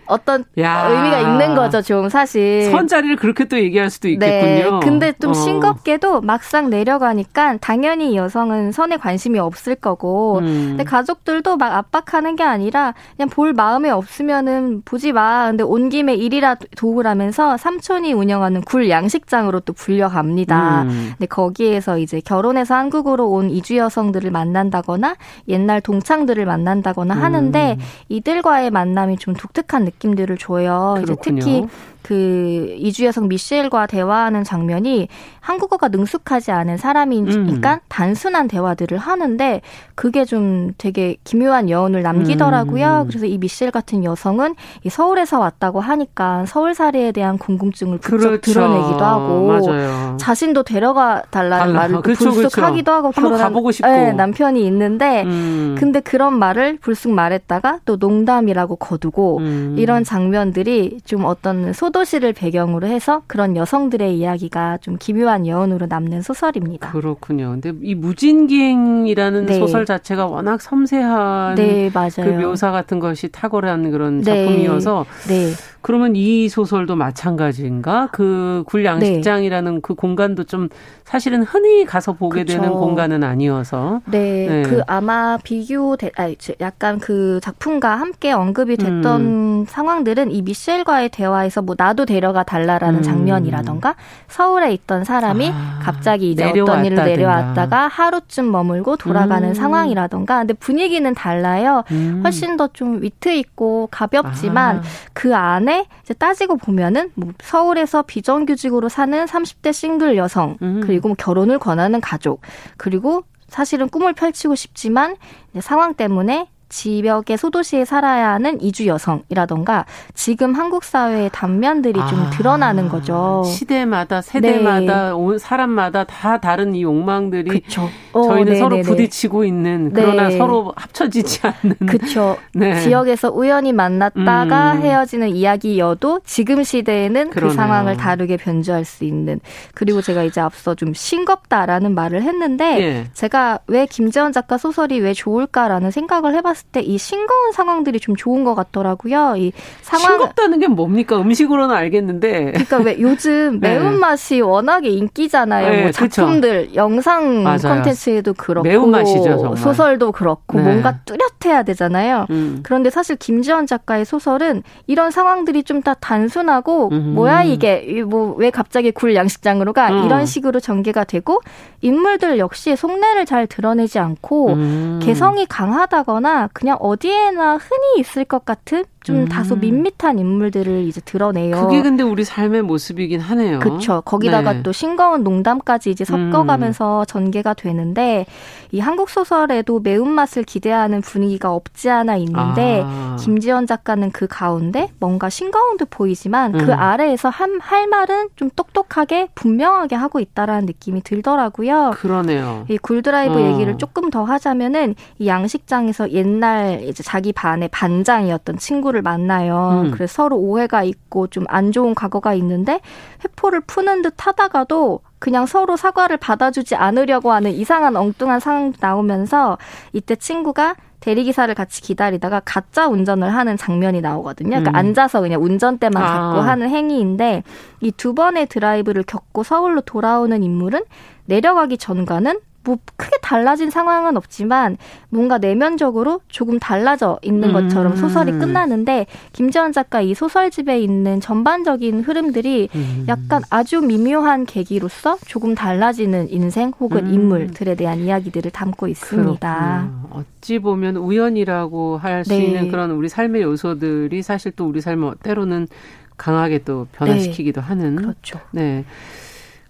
[0.07, 0.89] 어떤 야.
[0.89, 2.71] 의미가 있는 거죠, 좀 사실.
[2.71, 4.81] 선자리를 그렇게 또 얘기할 수도 있겠군요.
[4.81, 4.87] 네.
[4.87, 5.35] 근데 좀 어.
[5.35, 10.45] 싱겁게도 막상 내려가니까 당연히 이 여성은 선에 관심이 없을 거고, 음.
[10.71, 15.47] 근데 가족들도 막 압박하는 게 아니라 그냥 볼 마음에 없으면은 보지 마.
[15.49, 20.83] 근데 온 김에 일이라 도우라면서 삼촌이 운영하는 굴 양식장으로 또 불려갑니다.
[20.83, 21.09] 음.
[21.19, 25.17] 근데 거기에서 이제 결혼해서 한국으로 온 이주 여성들을 만난다거나
[25.49, 27.85] 옛날 동창들을 만난다거나 하는데 음.
[28.09, 30.97] 이들과의 만남이 좀 독특한 느낌들을 줘요.
[31.03, 31.67] 이제 특히
[32.05, 35.09] 그 이주 여성 미셸과 대화하는 장면이
[35.41, 37.79] 한국어가 능숙하지 않은 사람이니까 음.
[37.89, 39.63] 단순한 대화들을 하는데
[39.95, 43.05] 그게 좀 되게 기묘한 여운을 남기더라고요.
[43.05, 43.09] 음.
[43.09, 48.53] 그래서 이 미셸 같은 여성은 이 서울에서 왔다고 하니까 서울살이에 대한 궁금증을 부쩍 그렇죠.
[48.53, 50.17] 드러내기도 하고 맞아요.
[50.19, 51.81] 자신도 데려가 달라는 달라.
[51.81, 52.63] 말을 그렇죠, 불쑥 그렇죠.
[52.63, 53.89] 하기도 하고 결혼한 싶고.
[53.89, 55.75] 네, 남편이 있는데 음.
[55.79, 59.77] 근데 그런 말을 불쑥 말했다가 또 농담이라고 거두고 음.
[59.79, 66.23] 이런 장면들이 좀 어떤 소 소도시를 배경으로 해서 그런 여성들의 이야기가 좀 기묘한 여운으로 남는
[66.23, 66.91] 소설입니다.
[66.91, 67.51] 그렇군요.
[67.51, 69.59] 근데 이 무진기행이라는 네.
[69.59, 74.25] 소설 자체가 워낙 섬세한 네, 그 묘사 같은 것이 탁월한 그런 네.
[74.25, 75.53] 작품이어서 네.
[75.85, 78.09] 그러면 이 소설도 마찬가지인가?
[78.11, 79.81] 그 굴양식장이라는 네.
[79.83, 80.69] 그 공간도 좀
[81.05, 82.55] 사실은 흔히 가서 보게 그쵸.
[82.59, 84.01] 되는 공간은 아니어서.
[84.07, 84.63] 네, 네.
[84.63, 89.65] 그 아마 비교, 아니, 약간 그 작품과 함께 언급이 됐던 음.
[89.69, 93.03] 상황들은 이 미셸과의 대화에서 뭐 나도 데려가 달라라는 음.
[93.03, 93.95] 장면이라던가
[94.29, 99.55] 서울에 있던 사람이 아, 갑자기 이제 어떤 일을 내려왔다가 하루쯤 머물고 돌아가는 음.
[99.55, 100.39] 상황이라던가.
[100.39, 101.85] 근데 분위기는 달라요.
[101.91, 102.21] 음.
[102.25, 104.83] 훨씬 더 좀 위트 있고 가볍지만 아.
[105.13, 110.81] 그 안에 때문에 이제 따지고 보면은 뭐 서울에서 비정규직으로 사는 30대 싱글 여성 음.
[110.85, 112.41] 그리고 뭐 결혼을 권하는 가족
[112.77, 115.17] 그리고 사실은 꿈을 펼치고 싶지만
[115.61, 122.89] 상황 때문에 지역의 소도시에 살아야 하는 이주 여성이라던가 지금 한국 사회의 단면들이 아, 좀 드러나는
[122.89, 123.45] 거죠.
[123.47, 125.39] 시대마다 세대마다 네.
[125.39, 127.89] 사람마다 다 다른 이 욕망들이 그쵸.
[128.13, 130.37] 저희는 어, 서로 부딪히고 있는 그러나 네.
[130.37, 132.39] 서로 합쳐지지 않는 그렇죠.
[132.53, 132.81] 네.
[132.81, 134.83] 지역에서 우연히 만났다가 음.
[134.83, 137.51] 헤어지는 이야기여도 지금 시대에는 그 그러네요.
[137.51, 139.39] 그 상황을 다르게 변주할 수 있는
[139.75, 143.07] 그리고 제가 이제 앞서 좀 싱겁다라는 말을 했는데 예.
[143.13, 148.15] 제가 왜 김재원 작가 소설이 왜 좋을까라는 생각을 해봤 봤을 때 이 싱거운 상황들이 좀
[148.17, 149.35] 좋은 것 같더라고요.
[149.37, 151.17] 이 상황 싱겁다는 게 뭡니까?
[151.19, 152.51] 음식으로는 알겠는데.
[152.53, 153.79] 그러니까 왜 요즘 네.
[153.79, 155.71] 매운맛이 워낙에 인기잖아요.
[155.71, 156.75] 네, 뭐 작품들, 그쵸.
[156.75, 159.57] 영상 콘텐츠에도 그렇고 매운맛이죠, 정말.
[159.57, 160.65] 소설도 그렇고 네.
[160.65, 162.27] 뭔가 뚜렷해야 되잖아요.
[162.31, 162.61] 음.
[162.65, 167.13] 그런데 사실 김지원 작가의 소설은 이런 상황들이 좀 다 단순하고 음.
[167.15, 170.05] 뭐야 이게 뭐 왜 갑자기 굴 양식장으로 가 음.
[170.07, 171.41] 이런 식으로 전개가 되고
[171.83, 175.01] 인물들 역시 속내를 잘 드러내지 않고 음.
[175.03, 179.29] 개성이 강하다거나 그냥 어디에나 흔히 있을 것 같은 좀 음.
[179.29, 181.57] 다소 밋밋한 인물들을 이제 드러내요.
[181.57, 183.59] 그게 근데 우리 삶의 모습이긴 하네요.
[183.59, 184.01] 그렇죠.
[184.01, 184.63] 거기다가 네.
[184.63, 187.07] 또 싱거운 농담까지 이제 섞어가면서 음.
[187.07, 188.25] 전개가 되는데
[188.73, 193.17] 이 한국 소설에도 매운맛을 기대하는 분위기가 없지 않아 있는데 아.
[193.21, 196.65] 김지연 작가는 그 가운데 뭔가 싱거운 듯 보이지만 그 음.
[196.65, 201.91] 그 아래에서 한, 할 말은 좀 똑똑하게 분명하게 하고 있다라는 느낌이 들더라고요.
[201.97, 202.65] 그러네요.
[202.71, 203.53] 이 굴드라이브 어.
[203.53, 209.83] 얘기를 조금 더 하자면은 이 양식장에서 옛날 이제 자기 반의 반장이었던 친구 친구를 만나요.
[209.85, 209.91] 음.
[209.91, 212.81] 그래서 서로 오해가 있고 좀 안 좋은 과거가 있는데
[213.23, 219.59] 회포를 푸는 듯 하다가도 그냥 서로 사과를 받아주지 않으려고 하는 이상한 엉뚱한 상황 나오면서
[219.93, 224.49] 이때 친구가 대리기사를 같이 기다리다가 가짜 운전을 하는 장면이 나오거든요.
[224.51, 224.77] 그러니까 음.
[224.77, 226.07] 앉아서 그냥 운전대만 아.
[226.07, 227.43] 잡고 하는 행위인데
[227.83, 230.81] 이 두 번의 드라이브를 겪고 서울로 돌아오는 인물은
[231.27, 234.77] 내려가기 전과는 뭐 크게 달라진 상황은 없지만
[235.11, 237.97] 뭔가 내면적으로 조금 달라져 있는 것처럼 음.
[237.97, 243.05] 소설이 끝나는데 김재원 작가 이 소설집에 있는 전반적인 흐름들이 음.
[243.09, 247.15] 약간 아주 미묘한 계기로서 조금 달라지는 인생 혹은 음.
[247.15, 249.35] 인물들에 대한 이야기들을 담고 있습니다.
[249.39, 250.09] 그렇구나.
[250.11, 252.45] 어찌 보면 우연이라고 할수 네.
[252.45, 255.69] 있는 그런 우리 삶의 요소들이 사실 또 우리 삶을 때로는
[256.17, 257.67] 강하게 또 변화시키기도 네.
[257.67, 258.41] 하는 그렇죠.
[258.53, 258.85] 네.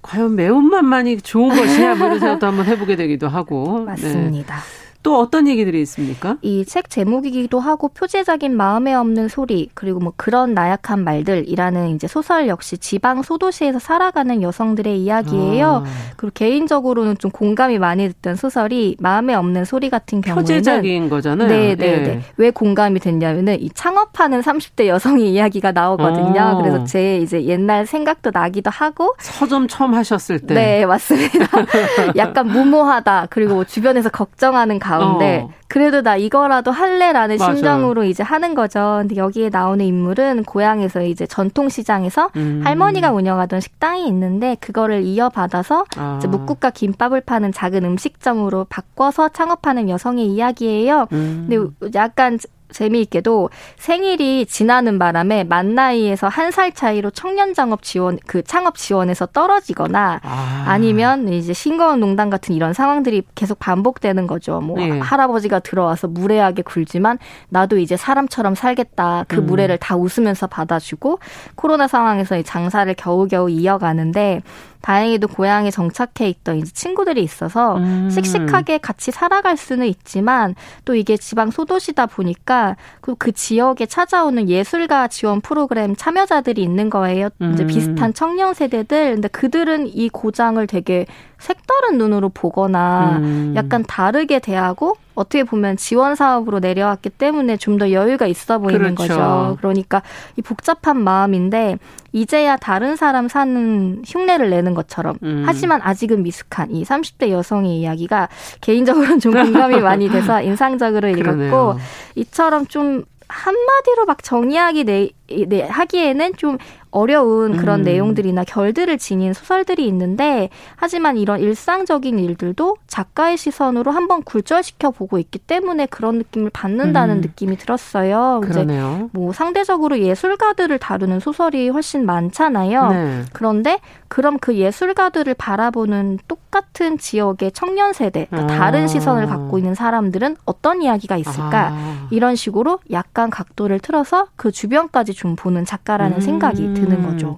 [0.05, 3.93] 과연 매운맛만이 좋은 것이냐 뭐 이런 생각도 한번 해보게 되기도 하고 네.
[3.93, 4.57] 맞습니다.
[4.57, 4.84] 네.
[5.05, 6.37] 또 어떤 얘기들이 있습니까?
[6.43, 12.49] 이 책 제목이기도 하고 표제적인 마음에 없는 소리 그리고 뭐 그런 나약한 말들이라는 이제 소설
[12.49, 15.85] 역시 지방 소도시에서 살아가는 여성들의 이야기예요.
[15.87, 15.91] 아.
[16.17, 21.49] 그리고 개인적으로는 좀 공감이 많이 됐던 소설이 마음에 없는 소리 같은 경우에는 표제적인 거잖아요.
[21.49, 21.97] 네, 네, 예.
[21.99, 22.21] 네.
[22.39, 26.41] 왜 공감이 됐냐면은 이 창업하는 30대 여성의 이야기가 나오거든요.
[26.41, 26.57] 아.
[26.57, 30.55] 그래서 제 이제 옛날 생각도 나기도 하고 서점 처음 하셨을 때.
[30.55, 31.47] 네, 맞습니다.
[32.17, 33.27] 약간 무모하다.
[33.31, 35.51] 그리고 주변에서 걱정하는 가 가운데 어.
[35.69, 37.55] 그래도 나 이거라도 할래라는 맞아요.
[37.55, 38.99] 심정으로 이제 하는 거죠.
[39.01, 42.61] 근데 여기에 나오는 인물은 고향에서 이제 전통시장에서 음.
[42.65, 46.17] 할머니가 운영하던 식당이 있는데 그거를 이어받아서 아.
[46.19, 51.07] 이제 묵국과 김밥을 파는 작은 음식점으로 바꿔서 창업하는 여성의 이야기예요.
[51.13, 51.47] 음.
[51.49, 52.39] 근데 약간
[52.75, 59.27] 재미있게도 생일이 지나는 바람에 만 나이에서 한 살 차이로 청년 장업 지원 그 창업 지원에서
[59.27, 60.79] 떨어지거나 아.
[60.79, 64.61] 니면 이제 싱거운 농담 같은 이런 상황들이 계속 반복되는 거죠.
[64.61, 65.01] 뭐 네.
[65.01, 67.19] 할아버지가 들어와서 무례하게 굴지만
[67.49, 69.25] 나도 이제 사람처럼 살겠다.
[69.27, 69.47] 그 음.
[69.47, 71.19] 무례를 다 웃으면서 받아주고
[71.57, 74.43] 코로나 상황에서 장사를 겨우겨우 이어가는데
[74.85, 78.11] 다행히도 고향에 정착해 있던 이제 친구들이 있어서 음.
[78.11, 80.55] 씩씩하게 같이 살아갈 수는 있지만
[80.85, 87.31] 또 이게 지방 소도시다 보니까 그, 그 지역에 찾아오는 예술가 지원 프로그램 참여자들이 있는 거예요.
[87.41, 87.55] 음.
[87.55, 89.15] 이제 비슷한 청년 세대들.
[89.15, 91.07] 근데 그들은 이 고장을 되게
[91.39, 93.55] 색다른 눈으로 보거나 음.
[93.57, 99.15] 약간 다르게 대하고 어떻게 보면 지원 사업으로 내려왔기 때문에 좀 더 여유가 있어 보이는 그렇죠.
[99.15, 99.57] 거죠.
[99.61, 100.03] 그러니까
[100.37, 101.79] 이 복잡한 마음인데
[102.13, 105.43] 이제야 다른 사람 사는 흉내를 내는 것처럼 음.
[105.45, 108.29] 하지만 아직은 미숙한 이 30대 여성의 이야기가
[108.61, 111.75] 개인적으로는 좀 공감이 많이 돼서 인상적으로 읽었고
[112.15, 115.11] 이처럼 좀 한마디로 막 정의하기 내,
[115.47, 116.59] 내, 하기에는 좀
[116.91, 117.85] 어려운 그런 음.
[117.85, 125.41] 내용들이나 결들을 지닌 소설들이 있는데 하지만 이런 일상적인 일들도 작가의 시선으로 한번 굴절시켜 보고 있기
[125.41, 127.21] 때문에 그런 느낌을 받는다는 음.
[127.21, 128.43] 느낌이 들었어요.
[128.45, 128.97] 그러네요.
[129.01, 132.89] 이제 뭐 상대적으로 예술가들을 다루는 소설이 훨씬 많잖아요.
[132.91, 133.23] 네.
[133.33, 138.57] 그런데 그럼 그 예술가들을 바라보는 똑같은 지역의 청년 세대, 그러니까 아.
[138.57, 141.71] 다른 시선을 갖고 있는 사람들은 어떤 이야기가 있을까?
[141.73, 142.09] 아.
[142.13, 146.21] 이런 식으로 약간 각도를 틀어서 그 주변까지 좀 보는 작가라는 음.
[146.21, 147.37] 생각이 드는 거죠.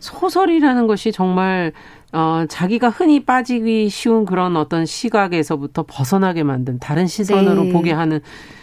[0.00, 1.72] 소설이라는 것이 정말
[2.12, 7.72] 어, 자기가 흔히 빠지기 쉬운 그런 어떤 시각에서부터 벗어나게 만든 다른 시선으로 네.
[7.72, 8.20] 보게 하는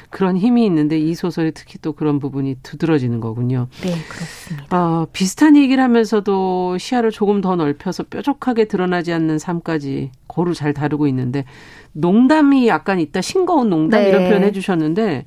[0.10, 3.68] 그런 힘이 있는데 이 소설이 특히 또 그런 부분이 두드러지는 거군요.
[3.82, 4.66] 네, 그렇습니다.
[4.72, 11.08] 어, 비슷한 얘기를 하면서도 시야를 조금 더 넓혀서 뾰족하게 드러나지 않는 삶까지 고루 잘 다루고
[11.08, 11.44] 있는데
[11.92, 14.10] 농담이 약간 있다 싱거운 농담 네.
[14.10, 15.26] 이런 표현 해주셨는데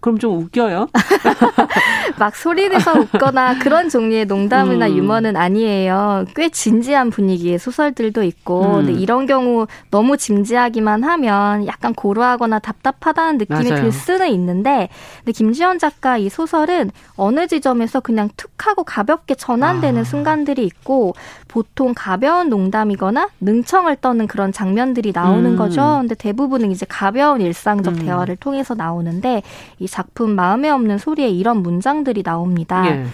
[0.00, 0.88] 그럼 좀 웃겨요?
[2.18, 4.96] 막 소리내서 웃거나 그런 종류의 농담이나 음.
[4.96, 6.26] 유머는 아니에요.
[6.34, 8.72] 꽤 진지한 분위기의 소설들도 있고, 음.
[8.86, 13.82] 근데 이런 경우 너무 진지하기만 하면 약간 고루하거나 답답하다는 느낌이 맞아요.
[13.82, 20.00] 들 수는 있는데, 근데 김지현 작가 이 소설은 어느 지점에서 그냥 툭 하고 가볍게 전환되는
[20.00, 20.04] 아.
[20.04, 21.14] 순간들이 있고,
[21.56, 25.56] 보통 가벼운 농담이거나 능청을 떠는 그런 장면들이 나오는 음.
[25.56, 25.96] 거죠.
[26.00, 27.98] 근데 대부분은 이제 가벼운 일상적 음.
[28.04, 29.42] 대화를 통해서 나오는데
[29.78, 32.84] 이 작품 마음에 없는 소리에 이런 문장들이 나옵니다.
[32.86, 33.06] 예.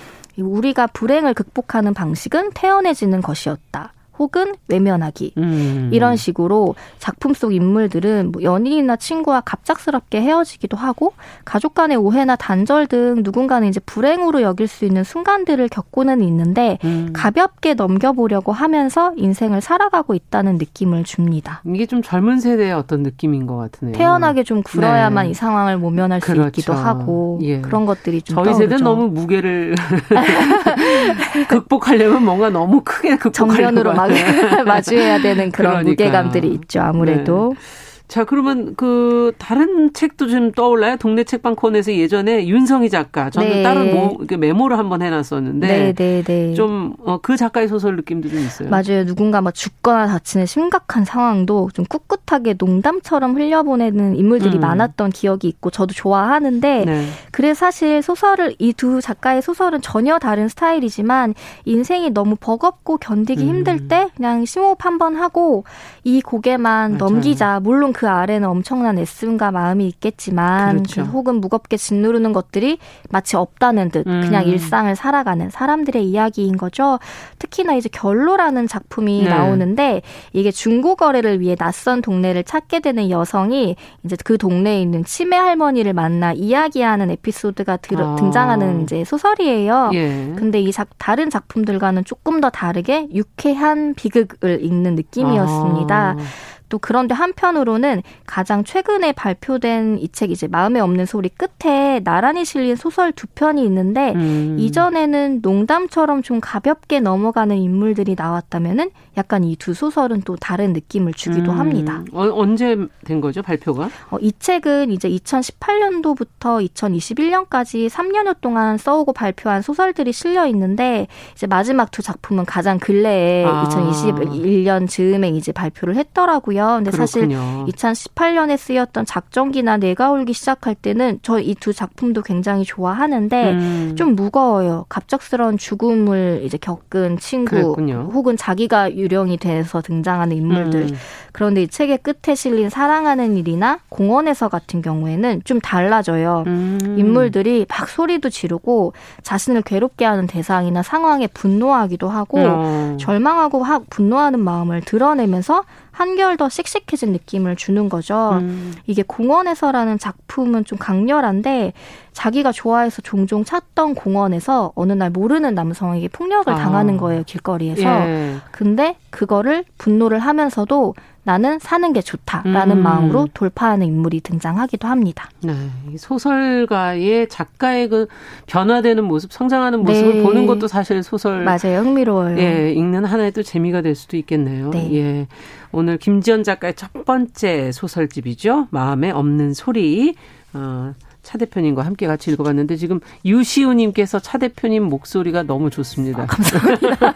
[0.43, 3.93] 우리가 불행을 극복하는 방식은 태연해지는 것이었다.
[4.18, 5.90] 혹은 외면하기 음.
[5.92, 12.86] 이런 식으로 작품 속 인물들은 뭐 연인이나 친구와 갑작스럽게 헤어지기도 하고 가족 간의 오해나 단절
[12.86, 17.10] 등 누군가는 이제 불행으로 여길 수 있는 순간들을 겪고는 있는데 음.
[17.12, 21.62] 가볍게 넘겨보려고 하면서 인생을 살아가고 있다는 느낌을 줍니다.
[21.66, 23.94] 이게 좀 젊은 세대의 어떤 느낌인 것 같으네요.
[23.96, 25.30] 태연하게 좀 굴어야만 네.
[25.30, 26.42] 이 상황을 모면할 그렇죠.
[26.42, 27.60] 수 있기도 하고 예.
[27.60, 28.54] 그런 것들이 좀 저희.
[28.54, 29.74] 세대는 너무 무게를
[31.48, 33.92] 극복하려면 뭔가 너무 크게 극복하려고
[34.66, 35.90] 마주해야 되는 그런 그러니까요.
[36.09, 36.80] 무게감들이 있죠.
[36.80, 37.55] 아무래도.
[37.59, 37.81] 네.
[38.12, 40.98] 자, 그러면 그 다른 책도 좀 떠올라요?
[40.98, 43.62] 동네 책방 코너에서 예전에 윤성희 작가 저는 네.
[43.62, 46.52] 다른 뭐 메모를 한번 해놨었는데 네, 네, 네.
[46.52, 48.68] 좀그 어, 그 작가의 소설 느낌도 좀 있어요.
[48.68, 49.06] 맞아요.
[49.06, 54.60] 누군가 막 죽거나 다치는 심각한 상황도 좀 꿋꿋하게 농담처럼 흘려보내는 인물들이 음.
[54.60, 57.06] 많았던 기억이 있고 저도 좋아하는데 네.
[57.30, 61.34] 그래서 사실 소설을 이 두 작가의 소설은 전혀 다른 스타일이지만
[61.64, 63.48] 인생이 너무 버겁고 견디기 음.
[63.48, 65.64] 힘들 때 그냥 심호흡 한 번 하고
[66.04, 66.98] 이 고개만 맞아요.
[66.98, 67.58] 넘기자.
[67.60, 71.05] 물론 그그 아래는 엄청난 애씀과 마음이 있겠지만 그렇죠.
[71.05, 72.78] 그 혹은 무겁게 짓누르는 것들이
[73.11, 74.22] 마치 없다는 듯 음.
[74.22, 76.98] 그냥 일상을 살아가는 사람들의 이야기인 거죠.
[77.38, 79.28] 특히나 이제 결로라는 작품이 네.
[79.28, 85.36] 나오는데 이게 중고 거래를 위해 낯선 동네를 찾게 되는 여성이 이제 그 동네에 있는 치매
[85.36, 88.16] 할머니를 만나 이야기하는 에피소드가 들어, 아.
[88.16, 89.90] 등장하는 이제 소설이에요.
[89.94, 90.34] 예.
[90.36, 96.16] 근데 이 작, 다른 작품들과는 조금 더 다르게 유쾌한 비극을 읽는 느낌이었습니다.
[96.18, 96.61] 아.
[96.72, 102.76] 또 그런데 한편으로는 가장 최근에 발표된 이 책 이제 마음에 없는 소리 끝에 나란히 실린
[102.76, 104.56] 소설 두 편이 있는데 음.
[104.58, 111.52] 이전에는 농담처럼 좀 가볍게 넘어가는 인물들이 나왔다면은 약간 이 두 소설은 또 다른 느낌을 주기도
[111.52, 111.58] 음.
[111.60, 112.02] 합니다.
[112.12, 113.88] 어, 언제 된 거죠 발표가?
[114.10, 121.90] 어, 이 책은 이제 2018년도부터 2021년까지 3년여 동안 써오고 발표한 소설들이 실려 있는데 이제 마지막
[121.90, 123.68] 두 작품은 가장 근래에 아.
[123.68, 126.80] 2021년 즈음에 이제 발표를 했더라고요.
[126.82, 127.06] 근데 그렇군요.
[127.06, 127.28] 사실
[127.74, 133.94] 2018년에 쓰였던 작전기나 내가 울기 시작할 때는 저 이 두 작품도 굉장히 좋아하는데 음.
[133.96, 134.86] 좀 무거워요.
[134.88, 138.10] 갑작스러운 죽음을 이제 겪은 친구 그랬군요.
[138.12, 140.80] 혹은 자기가 유령이 돼서 등장하는 인물들.
[140.82, 140.96] 음.
[141.32, 146.44] 그런데 이 책의 끝에 실린 사랑하는 일이나 공원에서 같은 경우에는 좀 달라져요.
[146.46, 146.96] 음.
[146.98, 148.92] 인물들이 막 소리도 지르고
[149.22, 152.96] 자신을 괴롭게 하는 대상이나 상황에 분노하기도 하고 어.
[153.00, 158.38] 절망하고 분노하는 마음을 드러내면서 한결 더 씩씩해진 느낌을 주는 거죠.
[158.40, 158.74] 음.
[158.86, 161.74] 이게 공원에서라는 작품은 좀 강렬한데
[162.12, 166.56] 자기가 좋아해서 종종 찾던 공원에서 어느 날 모르는 남성에게 폭력을 아.
[166.56, 167.82] 당하는 거예요, 길거리에서.
[167.82, 168.36] 예.
[168.50, 170.94] 근데 그거를 분노를 하면서도
[171.24, 172.82] 나는 사는 게 좋다라는 음.
[172.82, 175.28] 마음으로 돌파하는 인물이 등장하기도 합니다.
[175.40, 175.54] 네.
[175.96, 178.08] 소설가의 작가의 그
[178.46, 180.22] 변화되는 모습, 성장하는 모습을 네.
[180.22, 181.80] 보는 것도 사실 소설 맞아요.
[181.82, 182.38] 흥미로워요.
[182.38, 184.70] 예, 읽는 하나의 또 재미가 될 수도 있겠네요.
[184.70, 184.92] 네.
[184.94, 185.26] 예.
[185.70, 188.66] 오늘 김지연 작가의 첫 번째 소설집이죠.
[188.70, 190.16] 마음에 없는 소리.
[190.54, 190.92] 어,
[191.22, 196.22] 차 대표님과 함께 같이 읽어봤는데 지금 유시우님께서 차 대표님 목소리가 너무 좋습니다.
[196.22, 197.14] 아, 감사합니다.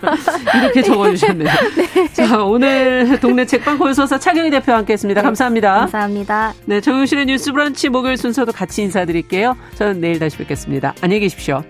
[0.63, 0.83] 이렇게 네.
[0.83, 1.49] 적어주셨네요.
[1.77, 2.13] 네.
[2.13, 5.23] 자 오늘 동네 책방 홀서사 차경희 대표와 함께했습니다.
[5.23, 5.73] 감사합니다.
[5.75, 6.55] 네, 감사합니다.
[6.67, 9.57] 네 정용실의 뉴스브런치 목요일 순서도 같이 인사드릴게요.
[9.75, 10.95] 저는 내일 다시 뵙겠습니다.
[11.01, 11.63] 안녕히 계십시오.